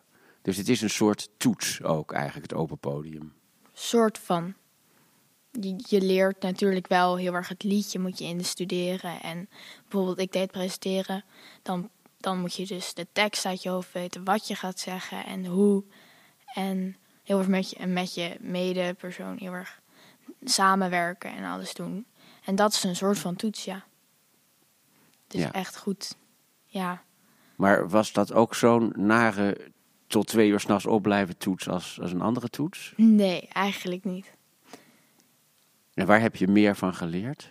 Dus 0.41 0.57
het 0.57 0.69
is 0.69 0.81
een 0.81 0.89
soort 0.89 1.29
toets 1.37 1.83
ook 1.83 2.11
eigenlijk, 2.11 2.51
het 2.51 2.59
open 2.59 2.77
podium. 2.77 3.33
Soort 3.73 4.17
van. 4.17 4.53
Je, 5.51 5.75
je 5.77 6.01
leert 6.01 6.41
natuurlijk 6.41 6.87
wel 6.87 7.15
heel 7.15 7.33
erg 7.33 7.47
het 7.47 7.63
liedje 7.63 7.99
moet 7.99 8.17
je 8.17 8.25
instuderen. 8.25 9.21
En 9.21 9.49
bijvoorbeeld 9.81 10.19
ik 10.19 10.31
deed 10.31 10.51
presenteren, 10.51 11.23
dan, 11.61 11.89
dan 12.17 12.39
moet 12.39 12.55
je 12.55 12.65
dus 12.65 12.93
de 12.93 13.07
tekst 13.11 13.45
uit 13.45 13.63
je 13.63 13.69
hoofd 13.69 13.91
weten, 13.91 14.23
wat 14.23 14.47
je 14.47 14.55
gaat 14.55 14.79
zeggen 14.79 15.25
en 15.25 15.45
hoe. 15.45 15.83
En 16.53 16.95
heel 17.23 17.37
erg 17.37 17.47
met 17.47 17.69
je, 17.69 17.75
en 17.75 17.93
met 17.93 18.13
je 18.13 18.37
medepersoon 18.39 19.37
heel 19.37 19.53
erg 19.53 19.81
samenwerken 20.43 21.31
en 21.31 21.43
alles 21.43 21.73
doen. 21.73 22.05
En 22.43 22.55
dat 22.55 22.73
is 22.73 22.83
een 22.83 22.95
soort 22.95 23.19
van 23.19 23.35
toets, 23.35 23.65
ja. 23.65 23.85
Dus 25.27 25.41
Ja. 25.41 25.51
echt 25.51 25.77
goed. 25.77 26.17
Ja. 26.65 27.03
Maar 27.55 27.89
was 27.89 28.11
dat 28.11 28.33
ook 28.33 28.55
zo'n 28.55 28.93
nare 28.95 29.71
tot 30.07 30.27
twee 30.27 30.49
uur 30.49 30.59
s'nachts 30.59 30.85
opblijven 30.85 31.37
toets 31.37 31.69
als, 31.69 31.99
als 32.01 32.11
een 32.11 32.21
andere 32.21 32.49
toets? 32.49 32.93
Nee, 32.95 33.47
eigenlijk 33.47 34.03
niet. 34.03 34.35
En 35.93 36.05
waar 36.05 36.21
heb 36.21 36.35
je 36.35 36.47
meer 36.47 36.75
van 36.75 36.93
geleerd? 36.93 37.49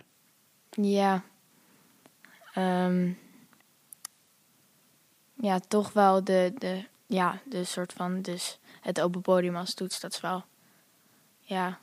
Ja. 0.71 1.23
Ehm, 2.53 3.13
ja, 5.35 5.59
toch 5.69 5.93
wel 5.93 6.25
de, 6.25 6.53
de, 6.59 6.85
ja, 7.07 7.41
de 7.45 7.65
soort 7.65 7.93
van, 7.93 8.23
dus 8.23 8.59
het 8.81 9.01
open 9.01 9.21
podium 9.21 9.57
als 9.57 9.75
toets, 9.75 10.01
dat 10.01 10.13
is 10.13 10.21
wel, 10.21 10.45
ja, 11.41 11.79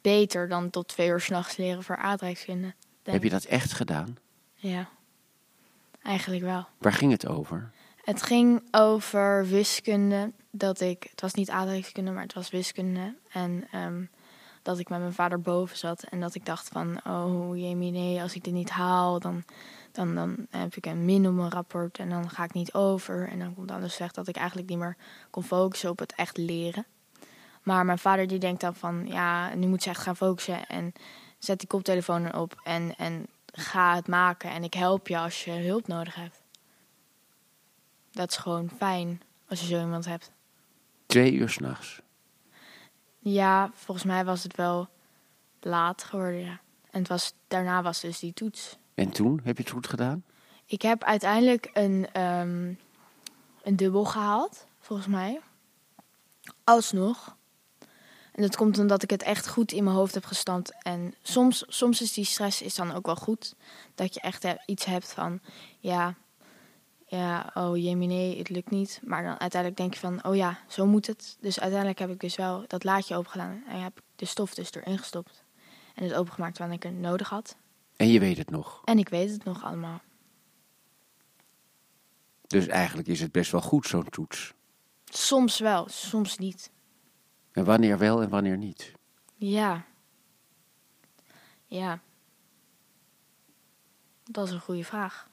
beter 0.00 0.48
dan 0.48 0.70
tot 0.70 0.88
twee 0.88 1.08
uur 1.08 1.20
s'nachts 1.20 1.56
leren 1.56 1.82
voor 1.82 1.96
aardrijkskunde. 1.96 2.74
Heb 3.02 3.22
je 3.22 3.30
dat 3.30 3.44
echt 3.44 3.72
gedaan? 3.72 4.16
Ja, 4.62 4.88
eigenlijk 6.02 6.42
wel. 6.42 6.66
Waar 6.78 6.92
ging 6.92 7.12
het 7.12 7.26
over? 7.26 7.70
Het 8.04 8.22
ging 8.22 8.62
over 8.70 9.46
wiskunde, 9.46 10.32
dat 10.50 10.80
ik, 10.80 11.06
het 11.10 11.20
was 11.20 11.34
niet 11.34 11.50
aardrijkskunde, 11.50 12.10
maar 12.10 12.22
het 12.22 12.34
was 12.34 12.50
wiskunde. 12.50 13.14
En 13.32 13.68
ehm, 13.70 14.04
dat 14.62 14.78
ik 14.78 14.88
met 14.88 14.98
mijn 14.98 15.12
vader 15.12 15.40
boven 15.40 15.76
zat 15.76 16.02
en 16.02 16.20
dat 16.20 16.34
ik 16.34 16.46
dacht 16.46 16.68
van, 16.68 17.00
oh 17.06 17.56
jemie 17.56 17.90
nee, 17.90 18.22
als 18.22 18.34
ik 18.34 18.44
dit 18.44 18.52
niet 18.52 18.70
haal, 18.70 19.20
dan, 19.20 19.44
dan, 19.92 20.14
dan 20.14 20.46
heb 20.50 20.76
ik 20.76 20.86
een 20.86 21.04
min 21.04 21.28
op 21.28 21.34
mijn 21.34 21.50
rapport 21.50 21.98
en 21.98 22.08
dan 22.08 22.30
ga 22.30 22.44
ik 22.44 22.52
niet 22.52 22.74
over. 22.74 23.28
En 23.28 23.38
dan 23.38 23.54
komt 23.54 23.70
alles 23.70 23.98
weg 23.98 24.12
dat 24.12 24.28
ik 24.28 24.36
eigenlijk 24.36 24.68
niet 24.68 24.78
meer 24.78 24.96
kon 25.30 25.44
focussen 25.44 25.90
op 25.90 25.98
het 25.98 26.14
echt 26.14 26.36
leren. 26.36 26.86
Maar 27.62 27.84
mijn 27.84 27.98
vader 27.98 28.26
die 28.26 28.38
denkt 28.38 28.60
dan 28.60 28.74
van, 28.74 29.06
ja, 29.06 29.54
nu 29.54 29.66
moet 29.66 29.82
ze 29.82 29.88
echt 29.88 30.02
gaan 30.02 30.16
focussen 30.16 30.66
en 30.66 30.92
zet 31.38 31.58
die 31.58 31.68
koptelefoon 31.68 32.34
op 32.34 32.60
en, 32.64 32.94
en 32.96 33.26
ga 33.52 33.94
het 33.94 34.08
maken. 34.08 34.50
En 34.50 34.64
ik 34.64 34.74
help 34.74 35.08
je 35.08 35.18
als 35.18 35.44
je 35.44 35.50
hulp 35.50 35.86
nodig 35.86 36.14
hebt. 36.14 36.40
Dat 38.10 38.30
is 38.30 38.36
gewoon 38.36 38.70
fijn 38.76 39.20
als 39.48 39.60
je 39.60 39.66
zo 39.66 39.80
iemand 39.80 40.04
hebt. 40.04 40.32
Twee 41.06 41.32
uur 41.32 41.48
s'nachts. 41.48 42.00
Ja, 43.18 43.70
volgens 43.74 44.06
mij 44.06 44.24
was 44.24 44.42
het 44.42 44.56
wel 44.56 44.88
laat 45.60 46.04
geworden, 46.04 46.40
ja. 46.40 46.60
En 46.90 46.98
het 46.98 47.08
was, 47.08 47.34
daarna 47.48 47.82
was 47.82 48.00
dus 48.00 48.18
die 48.18 48.32
toets. 48.32 48.76
En 48.94 49.10
toen 49.10 49.40
heb 49.44 49.56
je 49.56 49.62
het 49.62 49.72
goed 49.72 49.86
gedaan? 49.86 50.24
Ik 50.66 50.82
heb 50.82 51.04
uiteindelijk 51.04 51.70
een, 51.72 52.08
ehm, 52.12 52.72
een 53.62 53.76
dubbel 53.76 54.04
gehaald, 54.04 54.66
volgens 54.80 55.08
mij. 55.08 55.40
Alsnog. 56.64 57.36
En 58.32 58.42
dat 58.42 58.56
komt 58.56 58.78
omdat 58.78 59.02
ik 59.02 59.10
het 59.10 59.22
echt 59.22 59.48
goed 59.48 59.72
in 59.72 59.84
mijn 59.84 59.96
hoofd 59.96 60.14
heb 60.14 60.24
gestampt. 60.24 60.82
En 60.82 61.14
soms, 61.22 61.64
soms 61.68 62.00
is 62.00 62.12
die 62.12 62.24
stress 62.24 62.62
is 62.62 62.74
dan 62.74 62.92
ook 62.92 63.06
wel 63.06 63.16
goed. 63.16 63.54
Dat 63.94 64.14
je 64.14 64.20
echt 64.20 64.46
iets 64.66 64.84
hebt 64.84 65.12
van, 65.12 65.40
ja, 65.78 66.14
ja, 67.06 67.50
oh 67.54 67.76
jemine, 67.76 68.36
het 68.36 68.48
lukt 68.48 68.70
niet. 68.70 69.00
Maar 69.04 69.22
dan 69.22 69.40
uiteindelijk 69.40 69.80
denk 69.80 69.94
je 69.94 70.00
van, 70.00 70.24
oh 70.24 70.36
ja, 70.36 70.58
zo 70.68 70.86
moet 70.86 71.06
het. 71.06 71.36
Dus 71.40 71.60
uiteindelijk 71.60 71.98
heb 71.98 72.10
ik 72.10 72.20
dus 72.20 72.36
wel 72.36 72.64
dat 72.66 72.84
laadje 72.84 73.16
opengedaan. 73.16 73.62
En 73.68 73.82
heb 73.82 73.98
ik 73.98 74.04
de 74.16 74.24
stof 74.24 74.54
dus 74.54 74.74
erin 74.74 74.98
gestopt. 74.98 75.44
En 75.94 76.04
het 76.04 76.14
opengemaakt 76.14 76.58
wanneer 76.58 76.76
ik 76.76 76.82
het 76.82 76.98
nodig 76.98 77.28
had. 77.28 77.56
En 77.96 78.08
je 78.08 78.20
weet 78.20 78.38
het 78.38 78.50
nog. 78.50 78.82
En 78.84 78.98
ik 78.98 79.08
weet 79.08 79.30
het 79.30 79.44
nog 79.44 79.64
allemaal. 79.64 80.00
Dus 82.46 82.66
eigenlijk 82.66 83.08
is 83.08 83.20
het 83.20 83.32
best 83.32 83.50
wel 83.50 83.60
goed, 83.60 83.86
zo'n 83.86 84.08
toets. 84.10 84.52
Soms 85.04 85.58
wel, 85.58 85.88
soms 85.88 86.38
niet. 86.38 86.70
En 87.52 87.64
wanneer 87.64 87.98
wel 87.98 88.22
en 88.22 88.28
wanneer 88.28 88.56
niet? 88.56 88.92
Ja. 89.34 89.84
Ja. 91.66 92.00
Dat 94.24 94.46
is 94.46 94.52
een 94.52 94.60
goede 94.60 94.84
vraag. 94.84 95.30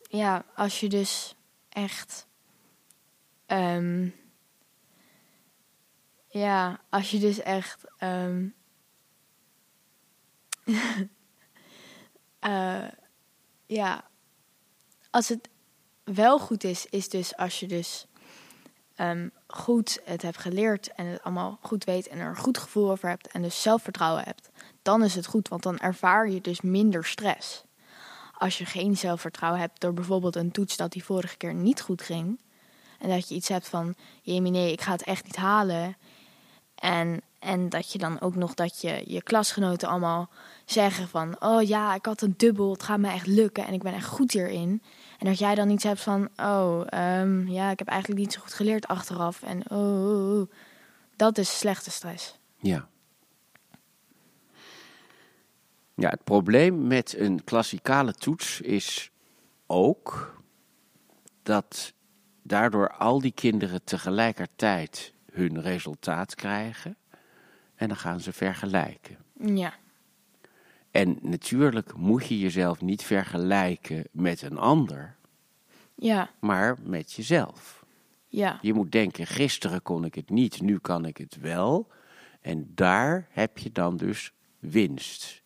Ja, 0.00 0.44
als 0.54 0.80
je 0.80 0.88
dus 0.88 1.34
echt. 1.68 2.26
Um, 3.46 4.14
ja, 6.28 6.80
als 6.88 7.10
je 7.10 7.18
dus 7.18 7.40
echt. 7.40 7.84
Um, 7.98 8.54
uh, 12.40 12.88
ja, 13.66 14.10
als 15.10 15.28
het 15.28 15.48
wel 16.04 16.38
goed 16.38 16.64
is, 16.64 16.86
is 16.86 17.08
dus 17.08 17.36
als 17.36 17.60
je 17.60 17.66
dus 17.66 18.06
um, 19.02 19.30
goed 19.46 20.00
het 20.04 20.22
hebt 20.22 20.38
geleerd 20.38 20.92
en 20.94 21.06
het 21.06 21.22
allemaal 21.22 21.58
goed 21.60 21.84
weet 21.84 22.08
en 22.08 22.18
er 22.18 22.28
een 22.28 22.36
goed 22.36 22.58
gevoel 22.58 22.90
over 22.90 23.08
hebt 23.08 23.28
en 23.28 23.42
dus 23.42 23.62
zelfvertrouwen 23.62 24.22
hebt, 24.24 24.50
dan 24.82 25.04
is 25.04 25.14
het 25.14 25.26
goed, 25.26 25.48
want 25.48 25.62
dan 25.62 25.78
ervaar 25.78 26.28
je 26.28 26.40
dus 26.40 26.60
minder 26.60 27.04
stress. 27.04 27.64
Als 28.38 28.58
je 28.58 28.64
geen 28.64 28.96
zelfvertrouwen 28.96 29.60
hebt 29.60 29.80
door 29.80 29.94
bijvoorbeeld 29.94 30.36
een 30.36 30.50
toets 30.50 30.76
dat 30.76 30.92
die 30.92 31.04
vorige 31.04 31.36
keer 31.36 31.54
niet 31.54 31.80
goed 31.80 32.02
ging 32.02 32.40
en 32.98 33.08
dat 33.08 33.28
je 33.28 33.34
iets 33.34 33.48
hebt 33.48 33.68
van, 33.68 33.94
nee, 34.24 34.72
ik 34.72 34.80
ga 34.80 34.92
het 34.92 35.02
echt 35.02 35.24
niet 35.24 35.36
halen. 35.36 35.96
En, 36.74 37.20
en 37.38 37.68
dat 37.68 37.92
je 37.92 37.98
dan 37.98 38.20
ook 38.20 38.34
nog 38.34 38.54
dat 38.54 38.80
je 38.80 39.02
je 39.06 39.22
klasgenoten 39.22 39.88
allemaal 39.88 40.30
zeggen 40.64 41.08
van, 41.08 41.36
oh 41.38 41.62
ja, 41.62 41.94
ik 41.94 42.06
had 42.06 42.22
een 42.22 42.34
dubbel, 42.36 42.72
het 42.72 42.82
gaat 42.82 42.98
me 42.98 43.10
echt 43.10 43.26
lukken 43.26 43.66
en 43.66 43.72
ik 43.72 43.82
ben 43.82 43.94
echt 43.94 44.06
goed 44.06 44.32
hierin. 44.32 44.82
En 45.22 45.28
dat 45.28 45.38
jij 45.38 45.54
dan 45.54 45.70
iets 45.70 45.84
hebt 45.84 46.00
van, 46.00 46.28
oh, 46.36 46.80
um, 47.20 47.48
ja, 47.48 47.70
ik 47.70 47.78
heb 47.78 47.88
eigenlijk 47.88 48.20
niet 48.20 48.32
zo 48.32 48.40
goed 48.40 48.52
geleerd 48.52 48.86
achteraf. 48.86 49.42
En 49.42 49.70
oh, 49.70 49.78
oh, 49.78 50.40
oh, 50.40 50.50
dat 51.16 51.38
is 51.38 51.58
slechte 51.58 51.90
stress. 51.90 52.38
Ja. 52.56 52.88
Ja, 55.94 56.08
het 56.08 56.24
probleem 56.24 56.86
met 56.86 57.18
een 57.18 57.44
klassikale 57.44 58.12
toets 58.12 58.60
is 58.60 59.10
ook 59.66 60.36
dat 61.42 61.92
daardoor 62.42 62.90
al 62.90 63.20
die 63.20 63.32
kinderen 63.32 63.84
tegelijkertijd 63.84 65.14
hun 65.32 65.60
resultaat 65.60 66.34
krijgen 66.34 66.96
en 67.74 67.88
dan 67.88 67.96
gaan 67.96 68.20
ze 68.20 68.32
vergelijken. 68.32 69.16
Ja. 69.34 69.74
En 70.92 71.18
natuurlijk 71.20 71.96
moet 71.96 72.26
je 72.26 72.38
jezelf 72.38 72.80
niet 72.80 73.02
vergelijken 73.02 74.08
met 74.10 74.42
een 74.42 74.58
ander, 74.58 75.16
ja. 75.94 76.30
maar 76.40 76.78
met 76.82 77.12
jezelf. 77.12 77.84
Ja. 78.28 78.58
Je 78.62 78.74
moet 78.74 78.92
denken, 78.92 79.26
gisteren 79.26 79.82
kon 79.82 80.04
ik 80.04 80.14
het 80.14 80.30
niet, 80.30 80.60
nu 80.60 80.78
kan 80.78 81.04
ik 81.04 81.16
het 81.16 81.40
wel. 81.40 81.90
En 82.40 82.70
daar 82.74 83.28
heb 83.30 83.58
je 83.58 83.72
dan 83.72 83.96
dus 83.96 84.32
winst. 84.58 85.42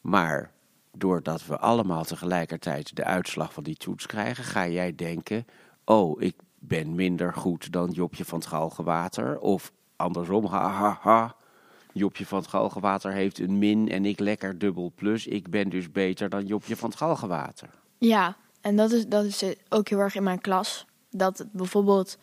Maar 0.00 0.52
doordat 0.92 1.46
we 1.46 1.58
allemaal 1.58 2.04
tegelijkertijd 2.04 2.96
de 2.96 3.04
uitslag 3.04 3.52
van 3.52 3.62
die 3.62 3.76
toets 3.76 4.06
krijgen, 4.06 4.44
ga 4.44 4.68
jij 4.68 4.94
denken: 4.94 5.46
oh, 5.84 6.22
ik 6.22 6.36
ben 6.58 6.94
minder 6.94 7.34
goed 7.34 7.72
dan 7.72 7.90
Jopje 7.90 8.24
van 8.24 8.38
het 8.38 8.48
Galgenwater. 8.48 9.38
Of 9.38 9.72
andersom, 9.96 10.44
ha 10.44 10.70
ha 10.70 10.98
ha. 11.00 11.36
Jopje 11.92 12.26
van 12.26 12.38
het 12.38 12.48
Galgenwater 12.48 13.12
heeft 13.12 13.38
een 13.38 13.58
min 13.58 13.88
en 13.88 14.04
ik 14.04 14.18
lekker 14.18 14.58
dubbel 14.58 14.92
plus. 14.94 15.26
Ik 15.26 15.50
ben 15.50 15.68
dus 15.68 15.90
beter 15.90 16.28
dan 16.28 16.46
Jopje 16.46 16.76
van 16.76 16.88
het 16.88 16.98
Galgenwater. 16.98 17.70
Ja, 17.98 18.36
en 18.60 18.76
dat 18.76 18.90
is, 18.90 19.06
dat 19.06 19.24
is 19.24 19.44
ook 19.68 19.88
heel 19.88 19.98
erg 19.98 20.14
in 20.14 20.22
mijn 20.22 20.40
klas. 20.40 20.86
Dat 21.10 21.46
bijvoorbeeld 21.52 22.18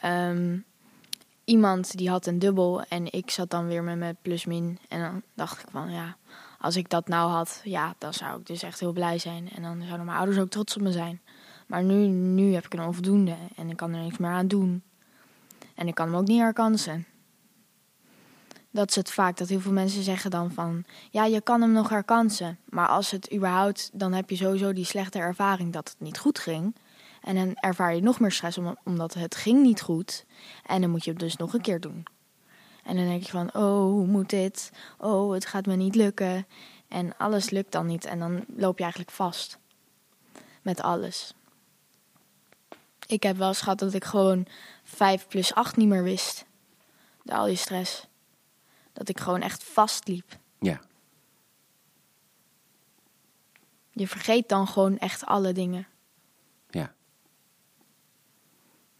ehm, 0.00 0.58
iemand 1.44 1.96
die 1.96 2.10
had 2.10 2.26
een 2.26 2.38
dubbel 2.38 2.82
en 2.82 3.12
ik 3.12 3.30
zat 3.30 3.50
dan 3.50 3.66
weer 3.66 3.82
met 3.82 3.98
mijn 3.98 4.16
plus 4.22 4.44
min. 4.44 4.78
En 4.88 5.00
dan 5.00 5.22
dacht 5.34 5.62
ik 5.62 5.68
van 5.70 5.90
ja, 5.90 6.16
als 6.58 6.76
ik 6.76 6.88
dat 6.88 7.08
nou 7.08 7.30
had, 7.30 7.60
ja, 7.64 7.94
dan 7.98 8.14
zou 8.14 8.40
ik 8.40 8.46
dus 8.46 8.62
echt 8.62 8.80
heel 8.80 8.92
blij 8.92 9.18
zijn. 9.18 9.50
En 9.50 9.62
dan 9.62 9.82
zouden 9.82 10.06
mijn 10.06 10.18
ouders 10.18 10.38
ook 10.38 10.48
trots 10.48 10.76
op 10.76 10.82
me 10.82 10.92
zijn. 10.92 11.20
Maar 11.66 11.82
nu, 11.82 12.06
nu 12.06 12.54
heb 12.54 12.64
ik 12.64 12.74
een 12.74 12.84
onvoldoende 12.84 13.36
en 13.56 13.70
ik 13.70 13.76
kan 13.76 13.94
er 13.94 14.02
niks 14.02 14.18
meer 14.18 14.30
aan 14.30 14.48
doen. 14.48 14.82
En 15.74 15.88
ik 15.88 15.94
kan 15.94 16.06
hem 16.06 16.16
ook 16.16 16.26
niet 16.26 16.40
herkansen 16.40 17.06
dat 18.70 18.88
is 18.88 18.94
het 18.94 19.10
vaak 19.10 19.36
dat 19.36 19.48
heel 19.48 19.60
veel 19.60 19.72
mensen 19.72 20.02
zeggen 20.02 20.30
dan 20.30 20.52
van 20.52 20.84
ja, 21.10 21.24
je 21.24 21.40
kan 21.40 21.60
hem 21.60 21.72
nog 21.72 21.88
herkansen. 21.88 22.58
Maar 22.64 22.88
als 22.88 23.10
het 23.10 23.32
überhaupt, 23.32 23.90
dan 23.92 24.12
heb 24.12 24.30
je 24.30 24.36
sowieso 24.36 24.72
die 24.72 24.84
slechte 24.84 25.18
ervaring 25.18 25.72
dat 25.72 25.88
het 25.88 26.00
niet 26.00 26.18
goed 26.18 26.38
ging. 26.38 26.74
En 27.20 27.34
dan 27.34 27.54
ervaar 27.54 27.94
je 27.94 28.02
nog 28.02 28.20
meer 28.20 28.32
stress 28.32 28.58
omdat 28.84 29.14
het 29.14 29.34
ging 29.34 29.62
niet 29.62 29.80
goed. 29.80 30.24
En 30.66 30.80
dan 30.80 30.90
moet 30.90 31.04
je 31.04 31.10
het 31.10 31.20
dus 31.20 31.36
nog 31.36 31.54
een 31.54 31.60
keer 31.60 31.80
doen. 31.80 32.04
En 32.84 32.96
dan 32.96 33.04
denk 33.04 33.22
je 33.22 33.30
van, 33.30 33.54
oh, 33.54 33.82
hoe 33.82 34.06
moet 34.06 34.30
dit? 34.30 34.70
Oh, 34.98 35.32
het 35.32 35.46
gaat 35.46 35.66
me 35.66 35.76
niet 35.76 35.94
lukken. 35.94 36.46
En 36.88 37.16
alles 37.16 37.50
lukt 37.50 37.72
dan 37.72 37.86
niet. 37.86 38.04
En 38.04 38.18
dan 38.18 38.44
loop 38.56 38.76
je 38.76 38.82
eigenlijk 38.82 39.12
vast. 39.12 39.58
Met 40.62 40.80
alles. 40.80 41.34
Ik 43.06 43.22
heb 43.22 43.36
wel 43.36 43.48
eens 43.48 43.60
gehad 43.60 43.78
dat 43.78 43.94
ik 43.94 44.04
gewoon 44.04 44.46
5 44.82 45.28
plus 45.28 45.54
8 45.54 45.76
niet 45.76 45.88
meer 45.88 46.02
wist. 46.02 46.44
Door 47.22 47.36
al 47.36 47.46
die 47.46 47.56
stress 47.56 48.08
dat 49.00 49.08
ik 49.08 49.20
gewoon 49.20 49.40
echt 49.40 49.64
vastliep. 49.64 50.38
Ja. 50.58 50.80
Je 53.90 54.08
vergeet 54.08 54.48
dan 54.48 54.66
gewoon 54.66 54.98
echt 54.98 55.26
alle 55.26 55.52
dingen. 55.52 55.86
Ja. 56.70 56.94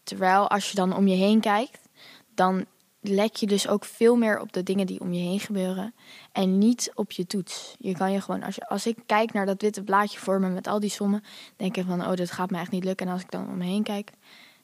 Terwijl 0.03 0.49
als 0.49 0.71
je 0.71 0.75
dan 0.75 0.97
om 0.97 1.07
je 1.07 1.17
heen 1.17 1.41
kijkt, 1.41 1.89
dan 2.35 2.67
let 3.01 3.41
je 3.41 3.47
dus 3.47 3.69
ook 3.69 3.85
veel 3.85 4.17
meer 4.17 4.41
op 4.41 4.53
de 4.53 4.63
dingen 4.63 4.87
die 4.87 5.01
om 5.01 5.13
je 5.13 5.23
heen 5.23 5.41
gebeuren 5.41 5.95
en 6.33 6.59
niet 6.59 6.91
op 6.95 7.13
je 7.13 7.27
toets. 7.27 7.75
Je 7.79 7.93
kan 7.93 8.13
je 8.13 8.21
gewoon, 8.21 8.43
als, 8.43 8.55
je, 8.55 8.69
als 8.69 8.87
ik 8.87 8.99
kijk 9.07 9.33
naar 9.33 9.47
dat 9.47 9.63
witte 9.63 9.83
blaadje 9.83 10.19
voor 10.19 10.41
me 10.41 10.49
met 10.49 10.67
al 10.67 10.81
die 10.81 10.91
sommen, 10.91 11.25
denk 11.57 11.77
ik 11.77 11.85
van, 11.85 12.07
oh, 12.07 12.15
dit 12.15 12.31
gaat 12.31 12.51
me 12.51 12.59
echt 12.59 12.71
niet 12.71 12.85
lukken. 12.85 13.07
En 13.07 13.13
als 13.13 13.23
ik 13.23 13.31
dan 13.31 13.49
om 13.49 13.57
me 13.57 13.65
heen 13.65 13.83
kijk, 13.83 14.13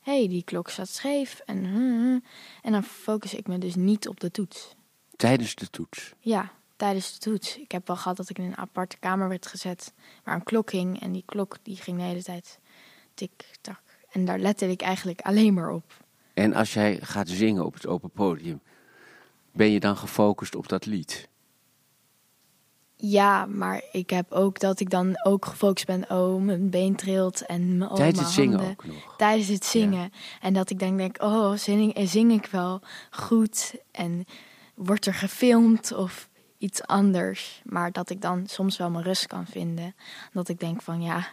hé, 0.00 0.18
hey, 0.18 0.28
die 0.28 0.44
klok 0.44 0.68
staat 0.68 0.88
scheef 0.88 1.40
en, 1.44 1.64
en 2.62 2.72
dan 2.72 2.82
focus 2.82 3.34
ik 3.34 3.46
me 3.46 3.58
dus 3.58 3.74
niet 3.74 4.08
op 4.08 4.20
de 4.20 4.30
toets. 4.30 4.75
Tijdens 5.16 5.54
de 5.54 5.70
toets? 5.70 6.14
Ja, 6.18 6.52
tijdens 6.76 7.12
de 7.12 7.18
toets. 7.18 7.58
Ik 7.58 7.72
heb 7.72 7.86
wel 7.86 7.96
gehad 7.96 8.16
dat 8.16 8.28
ik 8.28 8.38
in 8.38 8.44
een 8.44 8.56
aparte 8.56 8.98
kamer 8.98 9.28
werd 9.28 9.46
gezet 9.46 9.92
waar 10.24 10.34
een 10.34 10.42
klok 10.42 10.70
hing. 10.70 11.00
En 11.00 11.12
die 11.12 11.22
klok 11.26 11.56
die 11.62 11.76
ging 11.76 11.96
de 11.96 12.02
hele 12.02 12.22
tijd 12.22 12.58
tik-tak. 13.14 13.82
En 14.10 14.24
daar 14.24 14.38
lette 14.38 14.70
ik 14.70 14.82
eigenlijk 14.82 15.20
alleen 15.20 15.54
maar 15.54 15.70
op. 15.70 16.04
En 16.34 16.54
als 16.54 16.74
jij 16.74 16.98
gaat 17.00 17.28
zingen 17.28 17.64
op 17.64 17.74
het 17.74 17.86
open 17.86 18.10
podium, 18.10 18.60
ben 19.52 19.70
je 19.70 19.80
dan 19.80 19.96
gefocust 19.96 20.54
op 20.54 20.68
dat 20.68 20.86
lied? 20.86 21.28
Ja, 22.96 23.46
maar 23.46 23.82
ik 23.92 24.10
heb 24.10 24.32
ook 24.32 24.60
dat 24.60 24.80
ik 24.80 24.90
dan 24.90 25.24
ook 25.24 25.44
gefocust 25.44 25.86
ben. 25.86 26.10
Oh, 26.10 26.42
mijn 26.42 26.70
been 26.70 26.96
trilt 26.96 27.46
en 27.46 27.78
mijn, 27.78 27.90
oh, 27.90 27.96
Tijdens 27.96 28.20
het 28.20 28.30
zingen 28.30 28.60
ook 28.60 28.84
nog? 28.84 29.16
Tijdens 29.16 29.48
het 29.48 29.64
zingen. 29.64 30.12
En 30.40 30.52
dat 30.52 30.70
ik 30.70 30.78
dan 30.78 30.96
denk, 30.96 31.22
oh, 31.22 31.52
zing, 31.52 32.08
zing 32.08 32.32
ik 32.32 32.46
wel 32.46 32.80
goed? 33.10 33.74
En 33.90 34.26
wordt 34.76 35.06
er 35.06 35.14
gefilmd 35.14 35.92
of 35.92 36.28
iets 36.58 36.82
anders. 36.82 37.62
Maar 37.64 37.92
dat 37.92 38.10
ik 38.10 38.20
dan 38.20 38.46
soms 38.46 38.76
wel 38.76 38.90
mijn 38.90 39.04
rust 39.04 39.26
kan 39.26 39.46
vinden. 39.46 39.94
Dat 40.32 40.48
ik 40.48 40.60
denk 40.60 40.82
van 40.82 41.02
ja, 41.02 41.28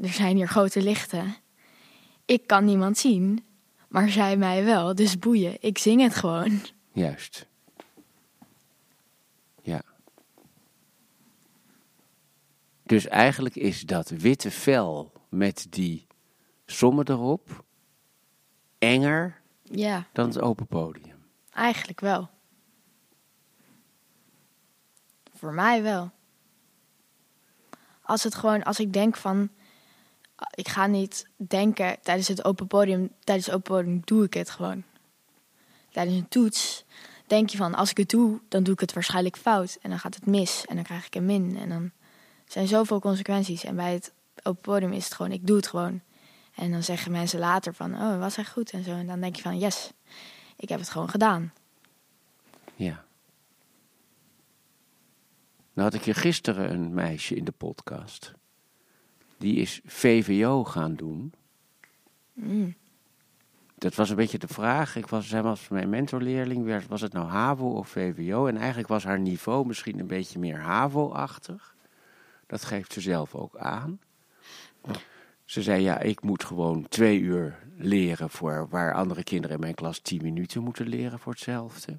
er 0.00 0.08
zijn 0.08 0.36
hier 0.36 0.48
grote 0.48 0.82
lichten. 0.82 1.36
Ik 2.24 2.46
kan 2.46 2.64
niemand 2.64 2.98
zien, 2.98 3.44
maar 3.88 4.08
zij 4.08 4.36
mij 4.36 4.64
wel. 4.64 4.94
Dus 4.94 5.18
boeien, 5.18 5.56
ik 5.60 5.78
zing 5.78 6.00
het 6.00 6.14
gewoon. 6.14 6.60
Juist. 6.92 7.46
Ja. 9.62 9.82
Dus 12.82 13.06
eigenlijk 13.06 13.56
is 13.56 13.80
dat 13.80 14.08
witte 14.08 14.50
vel 14.50 15.12
met 15.28 15.66
die 15.70 16.06
sommen 16.66 17.08
erop 17.08 17.64
enger 18.78 19.40
ja. 19.62 20.06
dan 20.12 20.26
het 20.26 20.40
open 20.40 20.66
podium. 20.66 21.24
Eigenlijk 21.50 22.00
wel. 22.00 22.28
Voor 25.44 25.54
mij 25.54 25.82
wel. 25.82 26.10
Als 28.02 28.22
het 28.22 28.34
gewoon, 28.34 28.62
als 28.62 28.78
ik 28.78 28.92
denk 28.92 29.16
van, 29.16 29.50
ik 30.54 30.68
ga 30.68 30.86
niet 30.86 31.26
denken 31.36 31.96
tijdens 32.02 32.28
het 32.28 32.44
open 32.44 32.66
podium, 32.66 33.10
tijdens 33.24 33.46
het 33.46 33.54
open 33.54 33.74
podium 33.74 34.02
doe 34.04 34.24
ik 34.24 34.34
het 34.34 34.50
gewoon. 34.50 34.82
Tijdens 35.90 36.16
een 36.16 36.28
toets 36.28 36.84
denk 37.26 37.48
je 37.48 37.56
van, 37.56 37.74
als 37.74 37.90
ik 37.90 37.96
het 37.96 38.08
doe, 38.08 38.40
dan 38.48 38.62
doe 38.62 38.74
ik 38.74 38.80
het 38.80 38.92
waarschijnlijk 38.92 39.36
fout. 39.36 39.78
En 39.82 39.90
dan 39.90 39.98
gaat 39.98 40.14
het 40.14 40.26
mis 40.26 40.64
en 40.66 40.74
dan 40.74 40.84
krijg 40.84 41.06
ik 41.06 41.14
een 41.14 41.26
min. 41.26 41.56
En 41.58 41.68
dan 41.68 41.90
zijn 42.46 42.66
zoveel 42.66 43.00
consequenties. 43.00 43.64
En 43.64 43.76
bij 43.76 43.92
het 43.92 44.12
open 44.42 44.62
podium 44.62 44.92
is 44.92 45.04
het 45.04 45.14
gewoon, 45.14 45.32
ik 45.32 45.46
doe 45.46 45.56
het 45.56 45.66
gewoon. 45.66 46.00
En 46.54 46.70
dan 46.70 46.82
zeggen 46.82 47.12
mensen 47.12 47.38
later 47.38 47.74
van, 47.74 47.94
oh, 47.94 48.18
was 48.18 48.36
hij 48.36 48.44
goed 48.44 48.70
en 48.70 48.84
zo. 48.84 48.90
En 48.90 49.06
dan 49.06 49.20
denk 49.20 49.36
je 49.36 49.42
van, 49.42 49.58
yes, 49.58 49.90
ik 50.56 50.68
heb 50.68 50.78
het 50.78 50.90
gewoon 50.90 51.10
gedaan. 51.10 51.52
Ja. 52.74 53.04
Nou 55.74 55.90
had 55.90 55.94
ik 55.94 56.04
hier 56.04 56.14
gisteren 56.14 56.70
een 56.72 56.94
meisje 56.94 57.34
in 57.34 57.44
de 57.44 57.52
podcast. 57.52 58.32
Die 59.36 59.56
is 59.56 59.80
VWO 59.84 60.64
gaan 60.64 60.94
doen. 60.94 61.32
Mm. 62.32 62.74
Dat 63.74 63.94
was 63.94 64.10
een 64.10 64.16
beetje 64.16 64.38
de 64.38 64.48
vraag. 64.48 64.96
Ik 64.96 65.06
was, 65.06 65.28
zij 65.28 65.42
was 65.42 65.68
mijn 65.68 65.88
mentorleerling. 65.88 66.86
Was 66.88 67.00
het 67.00 67.12
nou 67.12 67.26
HAVO 67.26 67.70
of 67.70 67.88
VWO? 67.88 68.46
En 68.46 68.56
eigenlijk 68.56 68.88
was 68.88 69.04
haar 69.04 69.18
niveau 69.18 69.66
misschien 69.66 69.98
een 69.98 70.06
beetje 70.06 70.38
meer 70.38 70.58
HAVO-achtig. 70.58 71.74
Dat 72.46 72.64
geeft 72.64 72.92
ze 72.92 73.00
zelf 73.00 73.34
ook 73.34 73.56
aan. 73.56 74.00
Ze 75.44 75.62
zei, 75.62 75.82
ja, 75.82 75.98
ik 75.98 76.22
moet 76.22 76.44
gewoon 76.44 76.88
twee 76.88 77.20
uur 77.20 77.58
leren 77.76 78.30
voor 78.30 78.66
waar 78.68 78.94
andere 78.94 79.24
kinderen 79.24 79.56
in 79.56 79.62
mijn 79.62 79.74
klas 79.74 79.98
tien 79.98 80.22
minuten 80.22 80.62
moeten 80.62 80.88
leren 80.88 81.18
voor 81.18 81.32
hetzelfde. 81.32 81.98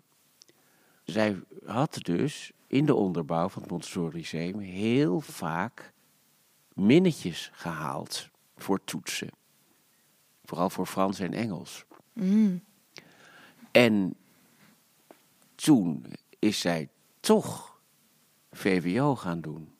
Zij 1.03 1.35
had 1.65 1.97
dus 2.01 2.51
in 2.75 2.85
de 2.85 2.95
onderbouw 2.95 3.49
van 3.49 3.61
het 3.61 3.71
Montessori 3.71 4.17
Lyceum 4.17 4.59
heel 4.59 5.21
vaak 5.21 5.93
minnetjes 6.73 7.49
gehaald 7.53 8.29
voor 8.57 8.83
toetsen. 8.83 9.29
Vooral 10.43 10.69
voor 10.69 10.85
Frans 10.85 11.19
en 11.19 11.33
Engels. 11.33 11.85
Mm. 12.13 12.63
En 13.71 14.15
toen 15.55 16.05
is 16.39 16.59
zij 16.59 16.89
toch 17.19 17.79
VWO 18.51 19.15
gaan 19.15 19.41
doen. 19.41 19.73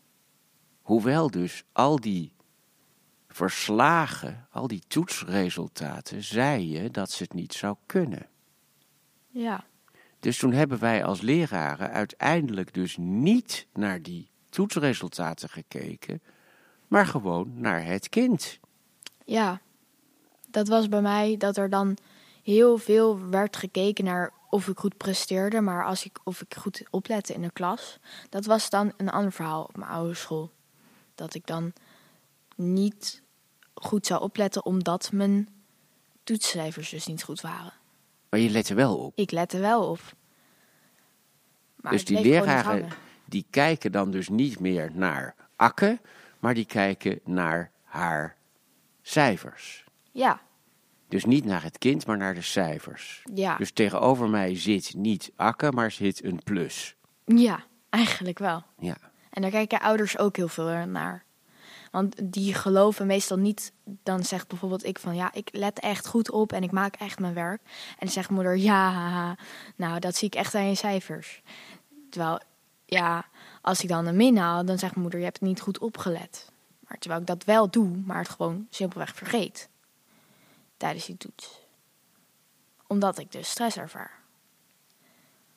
Hoewel 0.82 1.32
dus 1.32 1.64
al 1.72 2.00
die 2.00 2.32
verslagen, 3.28 4.48
al 4.52 4.68
die 4.68 4.84
toetsresultaten, 4.88 6.24
zei 6.24 6.70
je 6.70 6.92
dat 6.92 7.12
ze 7.12 7.24
het 7.24 7.34
niet 7.34 7.54
zou 7.54 7.76
kunnen. 7.86 8.30
Ja, 9.28 9.66
Dus 10.26 10.38
toen 10.38 10.54
hebben 10.54 10.80
wij 10.80 11.04
als 11.04 11.22
leraren 11.22 11.92
uiteindelijk 11.92 12.74
dus 12.74 12.98
niet 12.98 13.68
naar 13.74 14.02
die 14.02 14.30
toetsresultaten 14.50 15.50
gekeken, 15.50 16.22
maar 16.88 17.06
gewoon 17.06 17.52
naar 17.56 17.86
het 17.86 18.10
kind. 18.10 18.60
ja. 19.26 19.62
Dat 20.48 20.68
was 20.68 20.90
bij 20.90 21.02
mij 21.02 21.38
dat 21.38 21.58
er 21.58 21.70
dan 21.70 21.98
heel 22.44 22.78
veel 22.78 23.30
werd 23.30 23.56
gekeken 23.56 24.04
naar 24.04 24.34
of 24.50 24.68
ik 24.68 24.80
goed 24.80 24.98
presteerde, 24.98 25.62
maar 25.62 25.86
als 25.86 26.06
ik, 26.06 26.20
of 26.24 26.42
ik 26.42 26.56
goed 26.56 26.84
oplette 26.90 27.34
in 27.34 27.42
de 27.42 27.52
klas. 27.52 28.00
Dat 28.30 28.46
was 28.46 28.70
dan 28.70 28.94
een 28.98 29.10
ander 29.10 29.32
verhaal 29.32 29.64
op 29.64 29.78
mijn 29.78 29.92
oude 29.92 30.14
school. 30.14 30.52
Dat 31.16 31.34
ik 31.34 31.48
dan 31.48 31.74
niet 32.56 33.22
goed 33.74 34.06
zou 34.06 34.22
opletten 34.22 34.66
omdat 34.66 35.12
mijn 35.12 35.50
toetscijfers 36.24 36.90
dus 36.90 37.06
niet 37.06 37.24
goed 37.24 37.42
waren. 37.42 37.74
Maar 38.30 38.40
je 38.40 38.50
let 38.50 38.70
er 38.70 38.76
wel 38.76 38.98
op. 38.98 39.12
Ik 39.16 39.32
lette 39.32 39.60
wel 39.60 39.90
op. 39.90 40.00
Maar 41.76 41.92
dus 41.92 42.06
die 42.06 42.22
leraren, 42.22 42.90
die 43.26 43.46
kijken 43.50 43.92
dan 43.92 44.12
dus 44.12 44.30
niet 44.30 44.60
meer 44.60 44.92
naar 44.94 45.36
Akke, 45.56 46.00
maar 46.40 46.54
die 46.54 46.66
kijken 46.66 47.20
naar 47.24 47.72
haar 47.84 48.36
cijfers. 49.02 49.84
Ja, 50.12 50.42
Dus 51.08 51.26
niet 51.26 51.46
naar 51.46 51.64
het 51.64 51.78
kind, 51.78 52.06
maar 52.06 52.18
naar 52.18 52.34
de 52.34 52.42
cijfers. 52.42 53.24
ja, 53.34 53.58
Dus 53.58 53.72
tegenover 53.72 54.30
mij 54.30 54.56
zit 54.56 54.94
niet 54.98 55.32
Akke, 55.36 55.72
maar 55.72 55.92
zit 55.92 56.24
een 56.24 56.42
plus. 56.44 56.96
ja, 57.26 57.64
eigenlijk 57.90 58.40
wel. 58.40 58.64
Ja, 58.80 58.96
En 59.30 59.42
daar 59.42 59.52
kijken 59.52 59.80
ouders 59.82 60.18
ook 60.18 60.36
heel 60.36 60.48
veel 60.48 60.86
naar. 60.86 61.24
Want 61.96 62.34
die 62.34 62.54
geloven 62.54 63.08
meestal 63.08 63.38
niet. 63.38 63.72
Dan 63.84 64.24
zegt 64.24 64.48
bijvoorbeeld 64.48 64.86
ik 64.86 65.00
van 65.00 65.16
ja, 65.16 65.34
ik 65.34 65.50
let 65.52 65.80
echt 65.80 66.08
goed 66.08 66.32
op 66.32 66.52
en 66.52 66.64
ik 66.64 66.72
maak 66.72 66.96
echt 66.96 67.20
mijn 67.20 67.34
werk. 67.34 67.62
En 67.64 67.96
dan 68.00 68.10
zegt 68.10 68.30
moeder 68.30 68.58
ja, 68.58 69.38
nou 69.76 70.00
dat 70.00 70.16
zie 70.16 70.28
ik 70.28 70.36
echt 70.36 70.56
aan 70.56 70.70
je 70.70 70.76
cijfers. 70.76 71.42
Terwijl 72.10 72.40
ja, 72.86 73.26
als 73.62 73.82
ik 73.82 73.90
dan 73.90 74.06
een 74.06 74.16
min 74.16 74.38
haal, 74.38 74.66
dan 74.66 74.78
zegt 74.78 74.96
moeder 74.96 75.20
je 75.20 75.26
hebt 75.26 75.42
niet 75.42 75.62
goed 75.62 75.80
opgelet. 75.80 76.52
Maar 76.88 76.98
terwijl 76.98 77.22
ik 77.22 77.28
dat 77.28 77.44
wel 77.44 77.70
doe, 77.70 77.98
maar 78.06 78.18
het 78.18 78.30
gewoon 78.30 78.68
simpelweg 78.70 79.16
vergeet. 79.16 79.70
Tijdens 80.78 81.06
die 81.06 81.18
toets. 81.18 81.60
Omdat 82.88 83.20
ik 83.20 83.32
dus 83.32 83.50
stress 83.50 83.78
ervaar. 83.78 84.20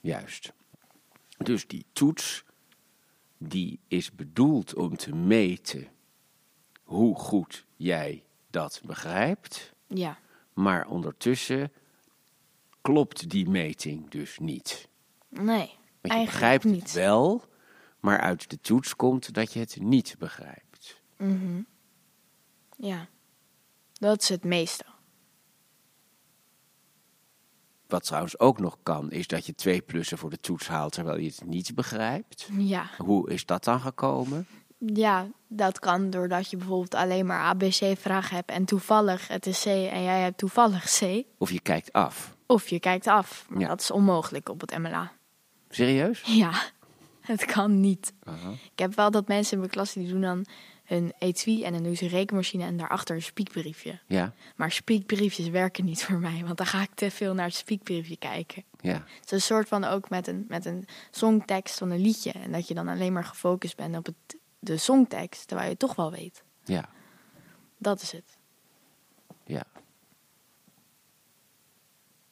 juist. 0.01 0.53
Dus 1.38 1.66
die 1.66 1.85
toets, 1.92 2.44
die 3.38 3.81
is 3.88 4.12
bedoeld 4.12 4.74
om 4.74 4.96
te 4.96 5.14
meten 5.14 5.88
hoe 6.88 7.14
goed 7.18 7.64
jij 7.77 8.24
dat 8.51 8.81
begrijpt. 8.85 9.72
Ja, 9.87 10.18
Maar 10.53 10.87
ondertussen 10.87 11.72
klopt 12.81 13.31
die 13.31 13.48
meting 13.48 14.11
dus 14.11 14.38
niet. 14.38 14.88
nee. 15.29 15.77
Want 16.01 16.14
je 16.20 16.24
begrijpt 16.24 16.64
niet. 16.64 16.83
het 16.83 16.92
wel, 16.92 17.44
maar 18.01 18.20
uit 18.20 18.51
de 18.51 18.61
toets 18.61 18.96
komt 18.96 19.35
dat 19.35 19.53
je 19.53 19.61
het 19.61 19.81
niet 19.81 20.14
begrijpt. 20.18 21.03
Mhm. 21.16 21.62
Ja, 22.77 23.09
dat 23.92 24.22
is 24.22 24.29
het 24.29 24.44
meeste. 24.44 24.85
Wat 27.87 28.05
trouwens 28.05 28.38
ook 28.38 28.59
nog 28.59 28.79
kan, 28.83 29.11
is 29.11 29.27
dat 29.27 29.46
je 29.46 29.55
twee 29.55 29.81
plussen 29.83 30.18
voor 30.18 30.31
de 30.31 30.38
toets 30.40 30.68
haalt 30.68 30.92
terwijl 30.92 31.18
je 31.18 31.27
het 31.29 31.44
niet 31.44 31.74
begrijpt. 31.74 32.48
Ja. 32.59 32.90
Hoe 32.98 33.31
is 33.31 33.46
dat 33.46 33.64
dan 33.64 33.81
gekomen? 33.81 34.46
Ja, 34.78 35.26
dat 35.48 35.78
kan 35.78 36.10
doordat 36.10 36.50
je 36.50 36.56
bijvoorbeeld 36.56 36.94
alleen 36.94 37.26
maar 37.26 37.40
ABC-vragen 37.40 38.36
hebt 38.36 38.50
en 38.50 38.64
toevallig 38.64 39.28
het 39.28 39.46
is 39.46 39.62
C 39.62 39.66
en 39.66 40.02
jij 40.02 40.20
hebt 40.20 40.38
toevallig 40.38 40.84
C. 40.98 41.22
Of 41.38 41.50
je 41.50 41.60
kijkt 41.60 41.92
af. 41.92 42.36
Of 42.46 42.68
je 42.68 42.80
kijkt 42.80 43.06
af. 43.06 43.46
Maar 43.48 43.60
Ja. 43.60 43.68
dat 43.68 43.80
is 43.80 43.90
onmogelijk 43.90 44.48
op 44.48 44.60
het 44.60 44.78
MLA. 44.78 45.12
Serieus? 45.70 46.22
Ja, 46.24 46.52
het 47.20 47.44
kan 47.44 47.80
niet. 47.80 48.12
Ik 48.72 48.78
heb 48.78 48.94
wel 48.94 49.10
dat 49.10 49.28
mensen 49.28 49.52
in 49.52 49.58
mijn 49.58 49.70
klas 49.70 49.92
die 49.92 50.08
doen 50.08 50.20
dan 50.20 50.46
hun 50.84 51.12
etui 51.18 51.62
en 51.64 51.72
dan 51.72 51.82
doen 51.82 51.96
ze 51.96 52.04
een 52.04 52.10
rekenmachine 52.10 52.64
en 52.64 52.76
daarachter 52.76 53.14
een 53.16 53.22
spiekbriefje. 53.22 53.98
Ja, 54.06 54.32
Maar 54.56 54.72
spiekbriefjes 54.72 55.48
werken 55.48 55.84
niet 55.84 56.04
voor 56.04 56.18
mij, 56.18 56.42
want 56.44 56.56
dan 56.56 56.66
ga 56.66 56.82
ik 56.82 56.90
te 56.94 57.10
veel 57.10 57.34
naar 57.34 57.44
het 57.46 57.54
spiekbriefje 57.54 58.16
kijken. 58.16 58.64
ja, 58.80 58.92
Het 58.92 59.24
is 59.24 59.30
een 59.30 59.40
soort 59.40 59.68
van 59.68 59.84
ook 59.84 60.10
met 60.10 60.26
een, 60.26 60.44
met 60.48 60.64
een 60.66 60.86
songtekst 61.10 61.78
van 61.78 61.90
een 61.90 62.00
liedje. 62.00 62.32
En 62.32 62.52
dat 62.52 62.68
je 62.68 62.74
dan 62.74 62.88
alleen 62.88 63.12
maar 63.12 63.24
gefocust 63.24 63.76
bent 63.76 63.96
op 63.96 64.06
het, 64.06 64.36
de 64.59 64.77
songtekst, 64.77 65.47
terwijl 65.47 65.66
je 65.68 65.73
het 65.73 65.81
toch 65.83 65.94
wel 65.97 66.11
weet. 66.11 66.42
ja, 66.64 66.88
Dat 67.79 68.03
is 68.03 68.12
het. 68.12 68.37
ja. 69.44 69.62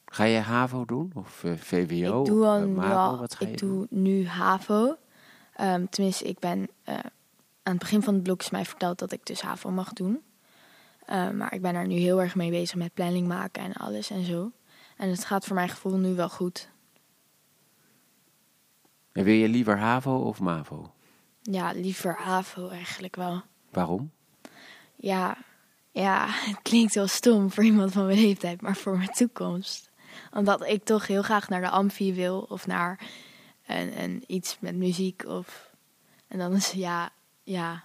Ga 0.05 0.23
je 0.23 0.37
HAVO 0.39 0.85
doen? 0.85 1.11
Of 1.15 1.43
eh, 1.43 1.53
VWO? 1.57 2.19
ik 2.19 2.25
doe 2.27 2.41
of 2.41 2.45
al, 2.47 2.59
nu 2.59 2.67
MAVO? 2.67 2.95
al- 2.95 3.17
Wat 3.17 3.35
ga 3.35 3.45
je 3.45 3.51
ik 3.51 3.57
doen? 3.57 3.69
doe 3.77 3.87
nu 3.89 4.27
HAVO. 4.27 4.97
Ehm, 5.55 5.85
tenminste, 5.89 6.23
ik 6.25 6.39
ben 6.39 6.69
eh, 6.83 6.93
aan 7.63 7.73
het 7.73 7.79
begin 7.79 8.01
van 8.03 8.13
het 8.13 8.23
blok 8.23 8.39
is 8.41 8.49
mij 8.49 8.65
verteld 8.65 8.99
dat 8.99 9.11
ik 9.11 9.25
dus 9.25 9.41
HAVO 9.41 9.71
mag 9.71 9.93
doen. 9.93 10.21
Ehm, 11.05 11.37
maar 11.37 11.53
ik 11.53 11.61
ben 11.61 11.75
er 11.75 11.87
nu 11.87 11.95
heel 11.95 12.21
erg 12.21 12.35
mee 12.35 12.49
bezig 12.49 12.75
met 12.75 12.93
planning 12.93 13.27
maken 13.27 13.63
en 13.63 13.73
alles 13.73 14.09
en 14.09 14.25
zo. 14.25 14.51
En 14.97 15.09
het 15.09 15.25
gaat 15.25 15.45
voor 15.45 15.55
mijn 15.55 15.69
gevoel 15.69 15.97
nu 15.97 16.15
wel 16.15 16.29
goed. 16.29 16.69
En 19.11 19.23
wil 19.23 19.33
je 19.33 19.47
liever 19.47 19.77
HAVO 19.77 20.15
of 20.17 20.39
MAVO? 20.39 20.91
Ja, 21.51 21.71
liever 21.71 22.15
HAVO 22.15 22.69
eigenlijk 22.69 23.15
wel. 23.15 23.41
Waarom? 23.71 24.11
Ja, 24.95 25.37
ja, 25.91 26.27
het 26.49 26.61
klinkt 26.61 26.93
heel 26.93 27.07
stom 27.07 27.51
voor 27.51 27.63
iemand 27.63 27.91
van 27.91 28.05
mijn 28.05 28.19
leeftijd, 28.19 28.61
maar 28.61 28.75
voor 28.75 28.97
mijn 28.97 29.11
toekomst. 29.11 29.89
Omdat 30.31 30.67
ik 30.67 30.83
toch 30.83 31.07
heel 31.07 31.21
graag 31.21 31.49
naar 31.49 31.61
de 31.61 31.69
Amfi 31.69 32.13
wil 32.13 32.39
of 32.49 32.67
naar 32.67 32.99
een, 33.65 34.01
een 34.01 34.23
iets 34.27 34.57
met 34.59 34.75
muziek. 34.75 35.25
Of, 35.25 35.71
en 36.27 36.37
dan 36.37 36.53
is 36.53 36.71
ja, 36.71 37.09
ja, 37.43 37.83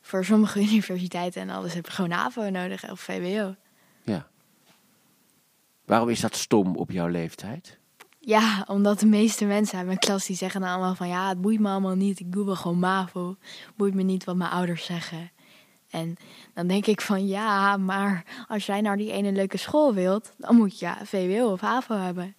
voor 0.00 0.24
sommige 0.24 0.60
universiteiten 0.70 1.42
en 1.42 1.50
alles 1.50 1.74
heb 1.74 1.86
je 1.86 1.92
gewoon 1.92 2.10
HAVO 2.10 2.50
nodig 2.50 2.90
of 2.90 3.00
VWO. 3.00 3.54
Ja. 4.02 4.28
Waarom 5.84 6.08
is 6.08 6.20
dat 6.20 6.36
stom 6.36 6.76
op 6.76 6.90
jouw 6.90 7.08
leeftijd? 7.08 7.78
Ja, 8.28 8.64
omdat 8.66 9.00
de 9.00 9.06
meeste 9.06 9.44
mensen 9.44 9.78
uit 9.78 9.86
mijn 9.86 9.98
klas 9.98 10.26
die 10.26 10.36
zeggen 10.36 10.60
dan 10.60 10.70
allemaal 10.70 10.94
van 10.94 11.08
ja, 11.08 11.28
het 11.28 11.40
boeit 11.40 11.60
me 11.60 11.68
allemaal 11.68 11.94
niet. 11.94 12.20
Ik 12.20 12.32
doe 12.32 12.44
wel 12.46 12.56
gewoon 12.56 12.78
MAVO. 12.78 13.36
Boeit 13.76 13.94
me 13.94 14.02
niet 14.02 14.24
wat 14.24 14.36
mijn 14.36 14.50
ouders 14.50 14.84
zeggen. 14.84 15.30
En 15.90 16.16
dan 16.54 16.66
denk 16.66 16.86
ik 16.86 17.00
van 17.00 17.26
ja, 17.26 17.76
maar 17.76 18.24
als 18.48 18.66
jij 18.66 18.80
naar 18.80 18.96
die 18.96 19.12
ene 19.12 19.32
leuke 19.32 19.56
school 19.56 19.94
wilt, 19.94 20.32
dan 20.36 20.56
moet 20.56 20.78
je 20.78 20.94
VWO 21.04 21.52
of 21.52 21.60
HAVO 21.60 21.94
hebben. 21.96 22.34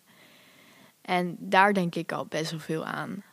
En 1.01 1.35
daar 1.39 1.73
denk 1.73 1.95
ik 1.95 2.11
al 2.11 2.25
best 2.25 2.51
wel 2.51 2.59
veel 2.59 2.85
aan. 2.85 3.23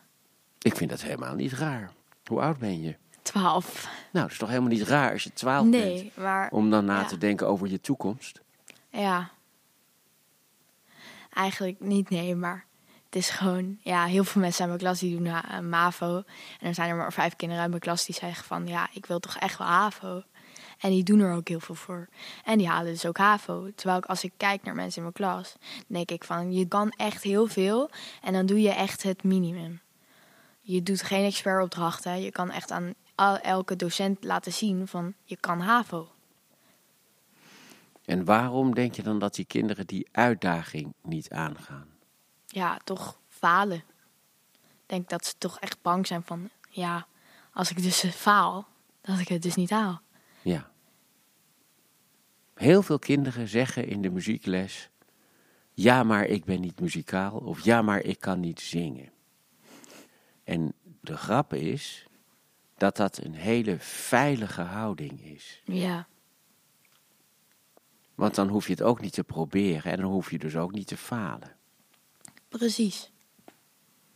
Ik 0.61 0.75
vind 0.75 0.89
dat 0.89 1.01
helemaal 1.01 1.35
niet 1.35 1.53
raar. 1.53 1.91
Hoe 2.25 2.41
oud 2.41 2.57
ben 2.57 2.81
je? 2.81 2.95
12. 3.21 3.83
Nou, 4.11 4.23
dat 4.25 4.31
is 4.31 4.37
toch 4.37 4.49
helemaal 4.49 4.69
niet 4.71 4.87
raar 4.87 5.11
als 5.11 5.23
je 5.23 5.33
twaalf 5.33 5.69
bent. 5.69 5.83
Nee, 5.83 6.11
maar 6.15 6.49
Om 6.51 6.69
dan 6.69 6.85
na 6.85 6.99
Ja. 6.99 7.05
te 7.05 7.17
denken 7.17 7.47
over 7.47 7.67
je 7.67 7.81
toekomst. 7.81 8.41
ja. 8.89 9.29
Eigenlijk 11.37 11.79
niet, 11.79 12.09
nee, 12.09 12.35
maar 12.35 12.65
het 13.05 13.15
is 13.15 13.29
gewoon... 13.29 13.77
Ja, 13.81 14.05
heel 14.05 14.23
veel 14.23 14.41
mensen 14.41 14.59
uit 14.61 14.69
mijn 14.69 14.81
klas 14.83 14.99
die 14.99 15.17
doen 15.17 15.25
ha- 15.25 15.61
MAVO. 15.61 16.15
En 16.59 16.67
er 16.67 16.73
zijn 16.73 16.89
er 16.89 16.95
maar 16.95 17.13
vijf 17.13 17.35
kinderen 17.35 17.61
uit 17.61 17.71
mijn 17.71 17.81
klas 17.81 18.05
die 18.05 18.15
zeggen 18.15 18.45
van... 18.45 18.67
Ja, 18.67 18.89
ik 18.93 19.05
wil 19.05 19.19
toch 19.19 19.37
echt 19.37 19.57
wel 19.57 19.67
HAVO. 19.67 20.23
En 20.79 20.89
die 20.89 21.03
doen 21.03 21.19
er 21.19 21.33
ook 21.33 21.47
heel 21.47 21.59
veel 21.59 21.75
voor. 21.75 22.09
En 22.43 22.57
die 22.57 22.67
halen 22.67 22.91
dus 22.91 23.05
ook 23.05 23.17
HAVO. 23.17 23.71
Terwijl 23.75 23.99
ik, 23.99 24.05
als 24.05 24.23
ik 24.23 24.31
kijk 24.37 24.63
naar 24.63 24.75
mensen 24.75 24.95
in 24.95 25.01
mijn 25.01 25.13
klas... 25.13 25.55
denk 25.87 26.11
ik 26.11 26.23
van, 26.23 26.53
je 26.53 26.67
kan 26.67 26.89
echt 26.89 27.23
heel 27.23 27.47
veel. 27.47 27.89
En 28.21 28.33
dan 28.33 28.45
doe 28.45 28.61
je 28.61 28.71
echt 28.71 29.03
het 29.03 29.23
minimum. 29.23 29.81
Je 30.61 30.83
doet 30.83 31.01
geen 31.01 31.25
expertopdrachten. 31.25 32.21
Je 32.21 32.31
kan 32.31 32.51
echt 32.51 32.71
aan 32.71 32.93
elke 33.41 33.75
docent 33.75 34.23
laten 34.23 34.53
zien 34.53 34.87
van... 34.87 35.13
Je 35.23 35.37
kan 35.39 35.59
HAVO. 35.59 36.11
En 38.07 38.25
waarom 38.25 38.73
denk 38.73 38.95
je 38.95 39.03
dan 39.03 39.19
dat 39.19 39.35
die 39.35 39.45
kinderen 39.45 39.87
die 39.87 40.07
uitdaging 40.11 40.93
niet 41.01 41.29
aangaan? 41.29 41.97
ja, 42.47 42.79
toch 42.83 43.19
falen. 43.27 43.83
Ik 44.61 44.85
denk 44.85 45.09
dat 45.09 45.25
ze 45.25 45.33
toch 45.37 45.59
echt 45.59 45.81
bang 45.81 46.07
zijn 46.07 46.23
van, 46.23 46.49
ja, 46.69 47.07
als 47.53 47.69
ik 47.69 47.81
dus 47.83 48.05
faal, 48.05 48.67
dat 49.01 49.19
ik 49.19 49.27
het 49.27 49.41
dus 49.41 49.55
niet 49.55 49.69
haal. 49.69 50.01
Ja. 50.41 50.71
Heel 52.53 52.81
veel 52.81 52.99
kinderen 52.99 53.47
zeggen 53.47 53.87
in 53.87 54.01
de 54.01 54.09
muziekles: 54.09 54.89
Ja, 55.73 56.03
maar 56.03 56.25
ik 56.25 56.45
ben 56.45 56.61
niet 56.61 56.79
muzikaal. 56.79 57.37
Of 57.37 57.63
ja, 57.63 57.81
maar 57.81 57.99
ik 57.99 58.19
kan 58.19 58.39
niet 58.39 58.59
zingen. 58.59 59.11
En 60.43 60.73
de 61.01 61.17
grap 61.17 61.53
is 61.53 62.07
dat 62.77 62.95
dat 62.95 63.17
een 63.17 63.33
hele 63.33 63.79
veilige 63.79 64.61
houding 64.61 65.21
is. 65.21 65.61
Ja, 65.65 66.07
Want 68.17 68.35
dan 68.35 68.47
hoef 68.47 68.65
je 68.65 68.71
het 68.73 68.81
ook 68.81 69.01
niet 69.01 69.13
te 69.13 69.23
proberen 69.23 69.91
en 69.91 69.97
dan 70.01 70.11
hoef 70.11 70.31
je 70.31 70.37
dus 70.37 70.55
ook 70.55 70.71
niet 70.71 70.87
te 70.87 70.97
falen. 70.97 71.55
precies. 72.49 73.11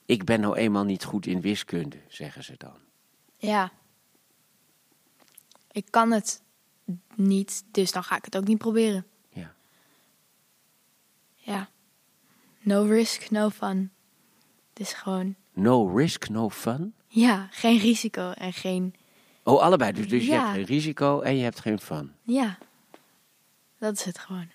Ik 0.06 0.24
ben 0.24 0.40
nou 0.42 0.56
eenmaal 0.56 0.84
niet 0.84 1.04
goed 1.04 1.26
in 1.26 1.42
wiskunde, 1.42 1.98
zeggen 2.08 2.44
ze 2.44 2.54
dan. 2.58 2.76
Ja. 3.38 3.72
Ik 5.72 5.86
kan 5.90 6.12
het 6.12 6.42
niet, 7.16 7.64
dus 7.72 7.92
dan 7.92 8.04
ga 8.04 8.16
ik 8.18 8.26
het 8.26 8.38
ook 8.38 8.48
niet 8.48 8.58
proberen. 8.58 9.06
Ja. 9.30 9.54
Ja. 11.36 11.70
No 12.60 12.84
risk, 12.84 13.30
no 13.30 13.50
fun. 13.50 13.92
Het 14.70 14.80
is 14.80 14.94
gewoon, 14.94 15.36
No 15.54 15.96
risk, 15.96 16.30
no 16.30 16.50
fun. 16.50 16.94
ja, 17.08 17.48
geen 17.52 17.80
risico 17.80 18.32
en 18.32 18.54
geen, 18.54 18.96
Oh, 19.44 19.62
allebei. 19.62 19.92
Dus, 19.92 20.08
dus 20.10 20.26
je 20.26 20.32
hebt 20.32 20.50
geen 20.50 20.64
risico 20.66 21.20
en 21.22 21.36
je 21.36 21.44
hebt 21.44 21.60
geen 21.60 21.80
fun. 21.80 22.12
ja. 22.24 22.58
Dat 23.82 23.94
is 23.94 24.04
het 24.04 24.20
gewoon. 24.20 24.52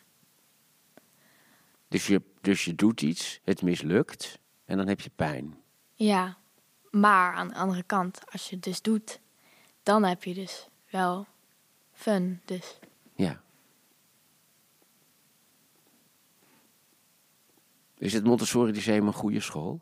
Dus 1.89 2.07
je, 2.07 2.23
dus 2.41 2.65
je 2.65 2.75
doet 2.75 3.03
iets, 3.03 3.41
het 3.45 3.62
mislukt 3.62 4.39
en 4.65 4.77
dan 4.77 4.89
heb 4.89 5.01
je 5.01 5.11
pijn. 5.17 5.62
Ja, 5.95 6.37
maar 6.91 7.35
aan 7.35 7.49
de 7.49 7.55
andere 7.55 7.83
kant, 7.83 8.21
als 8.33 8.49
je 8.49 8.55
het 8.55 8.65
dus 8.65 8.83
doet, 8.83 9.21
dan 9.83 10.05
heb 10.05 10.25
je 10.25 10.35
dus 10.35 10.69
wel 10.91 11.27
fun. 11.93 12.41
Dus 12.45 12.79
Ja. 13.15 13.43
Is 17.99 18.12
het 18.12 18.25
Montessori 18.25 18.73
Lyceum 18.73 19.07
een 19.07 19.12
goede 19.12 19.41
school? 19.41 19.81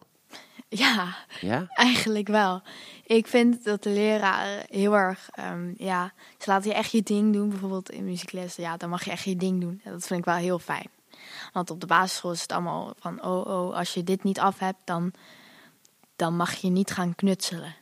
Ja, 0.78 1.16
Ja? 1.40 1.66
eigenlijk 1.68 2.28
wel. 2.28 2.62
Ik 3.06 3.26
vind 3.26 3.64
dat 3.64 3.82
de 3.82 3.90
leraren 3.90 4.64
heel 4.68 4.96
erg, 4.96 5.28
ehm, 5.32 5.72
ja, 5.76 6.12
ze 6.38 6.50
laten 6.50 6.70
je 6.70 6.76
echt 6.76 6.90
je 6.90 7.02
ding 7.02 7.32
doen. 7.32 7.48
Bijvoorbeeld 7.48 7.90
in 7.90 8.04
muziekles, 8.04 8.56
ja, 8.56 8.76
dan 8.76 8.88
mag 8.88 9.04
je 9.04 9.10
echt 9.10 9.24
je 9.24 9.36
ding 9.36 9.60
doen. 9.60 9.80
En 9.84 9.92
dat 9.92 10.06
vind 10.06 10.18
ik 10.18 10.24
wel 10.24 10.34
heel 10.34 10.58
fijn. 10.58 10.88
Want 11.52 11.70
op 11.70 11.80
de 11.80 11.86
basisschool 11.86 12.32
is 12.32 12.42
het 12.42 12.52
allemaal 12.52 12.94
van, 12.98 13.24
oh, 13.24 13.46
oh, 13.46 13.76
als 13.76 13.94
je 13.94 14.04
dit 14.04 14.22
niet 14.22 14.40
af 14.40 14.58
hebt, 14.58 14.80
dan, 14.84 15.12
dan 16.16 16.36
mag 16.36 16.54
je 16.54 16.68
niet 16.68 16.90
gaan 16.90 17.14
knutselen. 17.14 17.74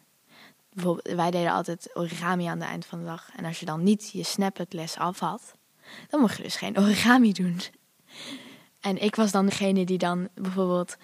Bijvoorbeeld, 0.72 1.16
wij 1.16 1.30
deden 1.30 1.52
altijd 1.52 1.90
origami 1.94 2.46
aan 2.46 2.60
het 2.60 2.68
eind 2.68 2.86
van 2.86 2.98
de 2.98 3.04
dag. 3.04 3.30
En 3.36 3.44
als 3.44 3.60
je 3.60 3.66
dan 3.66 3.82
niet 3.82 4.10
je 4.12 4.24
Snapchat 4.24 4.72
les 4.72 4.96
af 4.96 5.18
had, 5.18 5.54
dan 6.08 6.20
mocht 6.20 6.36
je 6.36 6.42
dus 6.42 6.56
geen 6.56 6.78
origami 6.82 7.32
doen. 7.32 7.60
En 8.80 9.02
ik 9.02 9.14
was 9.16 9.30
dan 9.30 9.46
degene 9.46 9.84
die 9.84 9.98
dan 9.98 10.28
bijvoorbeeld 10.34 10.96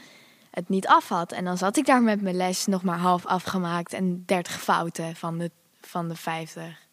het 0.59 0.69
niet 0.69 0.87
af 0.87 1.09
had. 1.09 1.33
En 1.33 1.45
dan 1.45 1.59
zat 1.59 1.77
ik 1.77 1.87
daar 1.87 2.03
met 2.03 2.23
mijn 2.23 2.37
les 2.37 2.67
nog 2.67 2.83
maar 2.83 2.99
half 2.99 3.27
afgemaakt 3.27 3.93
en 3.93 4.25
30 4.27 4.63
fouten 4.63 5.17
van 5.17 5.39
de, 5.39 5.51
van 5.81 6.09
de 6.09 6.17
50. 6.17 6.87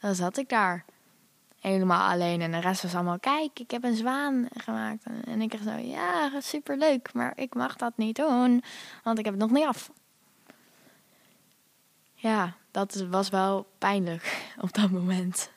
Dan 0.00 0.14
zat 0.14 0.36
ik 0.36 0.48
daar 0.48 0.84
helemaal 1.60 2.10
alleen 2.10 2.40
en 2.40 2.50
de 2.50 2.60
rest 2.60 2.82
was 2.82 2.94
allemaal, 2.94 3.18
kijk, 3.18 3.58
ik 3.58 3.70
heb 3.70 3.84
een 3.84 3.96
zwaan 3.96 4.48
gemaakt. 4.56 5.04
En, 5.24 5.40
ik 5.40 5.52
echt 5.52 5.62
zo, 5.62 5.76
ja, 5.76 6.40
superleuk, 6.40 7.12
maar 7.12 7.32
ik 7.34 7.54
mag 7.54 7.76
dat 7.76 7.92
niet 7.96 8.16
doen, 8.16 8.62
want 9.02 9.18
ik 9.18 9.24
heb 9.24 9.34
het 9.34 9.42
nog 9.42 9.52
niet 9.52 9.66
af. 9.66 9.90
Ja, 12.14 12.54
dat 12.70 13.06
was 13.10 13.28
wel 13.28 13.66
pijnlijk 13.78 14.44
op 14.64 14.72
dat 14.72 14.90
moment. 14.90 15.50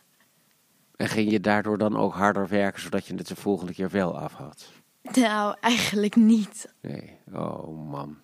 En 0.96 1.08
ging 1.08 1.32
je 1.32 1.40
daardoor 1.40 1.78
dan 1.78 1.98
ook 1.98 2.14
harder 2.14 2.48
werken 2.48 2.82
zodat 2.82 3.08
je 3.08 3.16
het 3.16 3.28
de 3.28 3.36
volgende 3.36 3.74
keer 3.74 3.90
wel 3.90 4.20
af 4.20 4.34
had? 4.34 4.72
Nou, 5.14 5.56
eigenlijk 5.60 6.16
niet. 6.16 6.74
Nee. 6.82 7.20
Oh 7.34 7.90
man. 7.90 8.18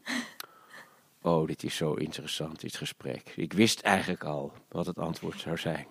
Oh, 1.22 1.48
dit 1.48 1.64
is 1.64 1.76
zo 1.76 1.94
interessant, 1.94 2.60
dit 2.62 2.76
gesprek. 2.76 3.34
Ik 3.36 3.54
wist 3.54 3.82
eigenlijk 3.82 4.24
al 4.24 4.54
wat 4.70 4.86
het 4.86 4.98
antwoord 4.98 5.40
zou 5.40 5.58
zijn. 5.58 5.88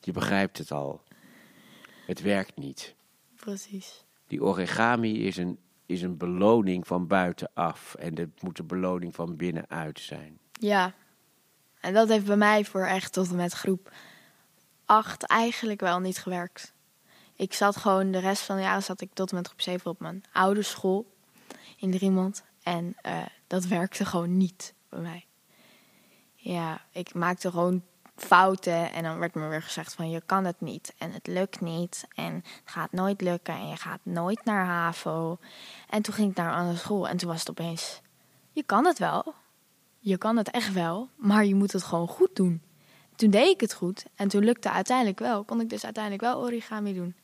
Je 0.00 0.12
begrijpt 0.12 0.58
het 0.58 0.70
al. 0.70 1.02
Het 2.06 2.20
werkt 2.20 2.56
niet. 2.56 2.94
Precies. 3.36 4.04
Die 4.26 4.42
origami 4.42 5.26
is 5.26 5.36
een, 5.36 5.58
is 5.86 6.02
een 6.02 6.16
beloning 6.16 6.86
van 6.86 7.06
buitenaf. 7.06 7.94
En 7.94 8.18
het 8.18 8.42
moet 8.42 8.58
een 8.58 8.66
beloning 8.66 9.14
van 9.14 9.36
binnenuit 9.36 10.00
zijn. 10.00 10.38
Ja, 10.52 10.94
en 11.80 11.94
dat 11.94 12.08
heeft 12.08 12.26
bij 12.26 12.36
mij 12.36 12.64
voor 12.64 12.84
echt 12.84 13.12
tot 13.12 13.30
en 13.30 13.36
met 13.36 13.52
groep 13.52 13.92
8 14.84 15.22
eigenlijk 15.22 15.80
wel 15.80 15.98
niet 16.00 16.18
gewerkt. 16.18 16.74
Ik 17.38 17.54
zat 17.54 17.76
gewoon 17.76 18.10
de 18.10 18.18
rest 18.18 18.42
van 18.42 18.56
de 18.56 18.62
jaren 18.62 18.82
zat 18.82 19.00
ik 19.00 19.10
tot 19.12 19.30
en 19.30 19.36
met 19.36 19.46
groep 19.46 19.60
7 19.60 19.90
op 19.90 20.00
mijn 20.00 20.22
oude 20.32 20.62
school 20.62 21.06
in 21.76 21.90
Driemond. 21.90 22.44
En 22.62 22.96
eh, 23.02 23.22
dat 23.46 23.64
werkte 23.64 24.04
gewoon 24.04 24.36
niet 24.36 24.74
bij 24.88 25.00
mij. 25.00 25.26
Ja, 26.34 26.80
ik 26.92 27.14
maakte 27.14 27.50
gewoon 27.50 27.82
fouten 28.16 28.92
en 28.92 29.02
dan 29.02 29.18
werd 29.18 29.34
me 29.34 29.48
weer 29.48 29.62
gezegd 29.62 29.94
van 29.94 30.10
je 30.10 30.22
kan 30.26 30.44
het 30.44 30.60
niet 30.60 30.94
en 30.98 31.12
het 31.12 31.26
lukt 31.26 31.60
niet 31.60 32.06
en 32.14 32.34
het 32.34 32.44
gaat 32.64 32.92
nooit 32.92 33.20
lukken 33.20 33.54
en 33.54 33.68
je 33.68 33.76
gaat 33.76 34.00
nooit 34.02 34.44
naar 34.44 34.64
HAVO. 34.64 35.38
En 35.88 36.02
toen 36.02 36.14
ging 36.14 36.30
ik 36.30 36.36
naar 36.36 36.52
een 36.52 36.58
andere 36.58 36.78
school 36.78 37.08
en 37.08 37.16
toen 37.16 37.28
was 37.28 37.38
het 37.38 37.50
opeens, 37.50 38.00
je 38.52 38.62
kan 38.62 38.86
het 38.86 38.98
wel, 38.98 39.34
je 39.98 40.18
kan 40.18 40.36
het 40.36 40.50
echt 40.50 40.72
wel, 40.72 41.08
maar 41.16 41.44
je 41.44 41.54
moet 41.54 41.72
het 41.72 41.82
gewoon 41.82 42.08
goed 42.08 42.36
doen. 42.36 42.62
Toen 43.18 43.30
deed 43.30 43.48
ik 43.48 43.60
het 43.60 43.74
goed 43.74 44.04
en 44.14 44.28
toen 44.28 44.44
lukte 44.44 44.70
uiteindelijk 44.70 45.18
wel. 45.18 45.44
Kon 45.44 45.60
ik 45.60 45.68
dus 45.68 45.84
uiteindelijk 45.84 46.22
wel 46.22 46.40
origami 46.40 46.94
doen. 46.94 47.14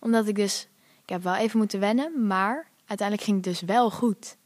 Omdat 0.00 0.26
ik 0.26 0.34
dus, 0.34 0.68
ik 1.02 1.08
heb 1.08 1.22
wel 1.22 1.34
even 1.34 1.58
moeten 1.58 1.80
wennen, 1.80 2.26
maar 2.26 2.68
uiteindelijk 2.86 3.28
ging 3.28 3.44
het 3.44 3.46
dus 3.54 3.60
wel 3.60 3.90
goed. 3.90 4.36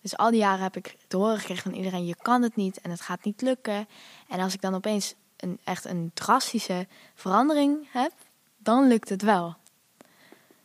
Dus 0.00 0.16
al 0.16 0.30
die 0.30 0.40
jaren 0.40 0.62
heb 0.62 0.76
ik 0.76 0.96
te 1.08 1.16
horen 1.16 1.38
gekregen 1.38 1.62
van 1.62 1.72
iedereen, 1.72 2.06
je 2.06 2.16
kan 2.22 2.42
het 2.42 2.56
niet 2.56 2.80
en 2.80 2.90
het 2.90 3.00
gaat 3.00 3.24
niet 3.24 3.42
lukken. 3.42 3.88
En 4.28 4.40
als 4.40 4.54
ik 4.54 4.60
dan 4.60 4.74
opeens 4.74 5.14
een, 5.36 5.58
echt 5.64 5.84
een 5.84 6.10
drastische 6.14 6.86
verandering 7.14 7.92
heb, 7.92 8.12
dan 8.56 8.88
lukt 8.88 9.08
het 9.08 9.22
wel. 9.22 9.56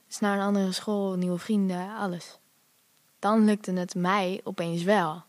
Dus 0.08 0.20
naar 0.20 0.38
een 0.38 0.46
andere 0.46 0.72
school, 0.72 1.16
nieuwe 1.16 1.38
vrienden, 1.38 1.96
alles. 1.96 2.40
Dan 3.20 3.46
lukte 3.46 3.72
het 3.72 3.96
mij 3.96 4.42
opeens 4.44 4.84
wel. 4.84 5.24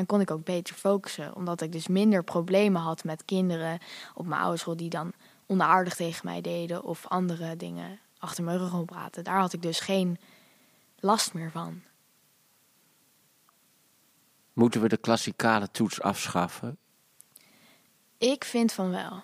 En 0.00 0.06
kon 0.06 0.20
ik 0.20 0.30
ook 0.30 0.44
beter 0.44 0.74
focussen, 0.74 1.34
omdat 1.34 1.60
ik 1.60 1.72
dus 1.72 1.88
minder 1.88 2.24
problemen 2.24 2.82
had 2.82 3.04
met 3.04 3.24
kinderen 3.24 3.78
op 4.14 4.26
mijn 4.26 4.40
oude 4.40 4.56
school 4.56 4.76
die 4.76 4.88
dan 4.88 5.12
onaardig 5.46 5.94
tegen 5.94 6.26
mij 6.26 6.40
deden 6.40 6.84
of 6.84 7.06
andere 7.06 7.56
dingen 7.56 7.98
achter 8.18 8.44
mijn 8.44 8.58
rug 8.58 8.84
praten. 8.84 9.24
Daar 9.24 9.38
had 9.40 9.52
ik 9.52 9.62
dus 9.62 9.80
geen 9.80 10.18
last 10.98 11.34
meer 11.34 11.50
van. 11.50 11.82
Moeten 14.52 14.80
we 14.80 14.88
de 14.88 14.96
klassikale 14.96 15.70
toets 15.70 16.00
afschaffen? 16.00 16.78
Ik 18.18 18.44
vind 18.44 18.72
van 18.72 18.90
wel. 18.90 19.22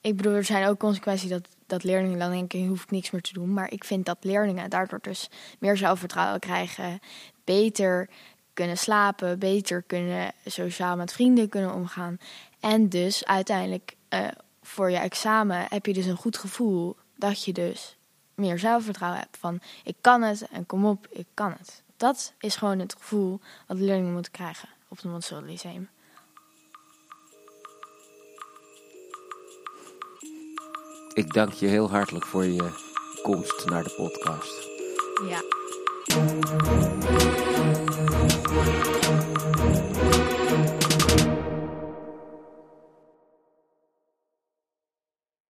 Ik 0.00 0.16
bedoel, 0.16 0.32
er 0.32 0.44
zijn 0.44 0.66
ook 0.66 0.78
consequenties 0.78 1.30
dat, 1.30 1.48
dat 1.66 1.84
leerlingen 1.84 2.18
dan 2.18 2.30
denken, 2.30 2.66
hoef 2.66 2.82
ik 2.82 2.90
niks 2.90 3.10
meer 3.10 3.22
te 3.22 3.32
doen. 3.32 3.52
Maar 3.52 3.70
ik 3.70 3.84
vind 3.84 4.06
dat 4.06 4.24
leerlingen 4.24 4.70
daardoor 4.70 5.00
dus 5.02 5.28
meer 5.58 5.76
zelfvertrouwen 5.76 6.40
krijgen, 6.40 6.98
beter 7.44 8.08
kunnen 8.60 8.78
slapen, 8.78 9.38
beter 9.38 9.82
kunnen 9.82 10.32
sociaal 10.46 10.96
met 10.96 11.12
vrienden 11.12 11.48
kunnen 11.48 11.74
omgaan. 11.74 12.18
En 12.60 12.88
dus 12.88 13.24
uiteindelijk 13.24 13.96
eh, 14.08 14.26
voor 14.62 14.90
je 14.90 14.96
examen 14.96 15.66
heb 15.68 15.86
je 15.86 15.92
dus 15.92 16.06
een 16.06 16.16
goed 16.16 16.38
gevoel 16.38 16.96
dat 17.16 17.44
je 17.44 17.52
dus 17.52 17.96
meer 18.34 18.58
zelfvertrouwen 18.58 19.20
hebt. 19.20 19.36
Van 19.36 19.60
ik 19.84 19.96
kan 20.00 20.22
het 20.22 20.46
en 20.52 20.66
kom 20.66 20.86
op, 20.86 21.06
ik 21.10 21.26
kan 21.34 21.54
het. 21.58 21.82
Dat 21.96 22.32
is 22.38 22.56
gewoon 22.56 22.78
het 22.78 22.94
gevoel 22.98 23.40
wat 23.66 23.78
leerlingen 23.78 24.12
moeten 24.12 24.32
krijgen 24.32 24.68
op 24.88 24.96
het 24.96 25.06
Montessori 25.06 25.46
Lyceum. 25.46 25.88
Ik 31.14 31.32
dank 31.32 31.52
je 31.52 31.66
heel 31.66 31.90
hartelijk 31.90 32.26
voor 32.26 32.44
je 32.44 32.70
komst 33.22 33.66
naar 33.66 33.82
de 33.82 33.94
podcast. 33.96 34.68
Ja. 35.28 37.28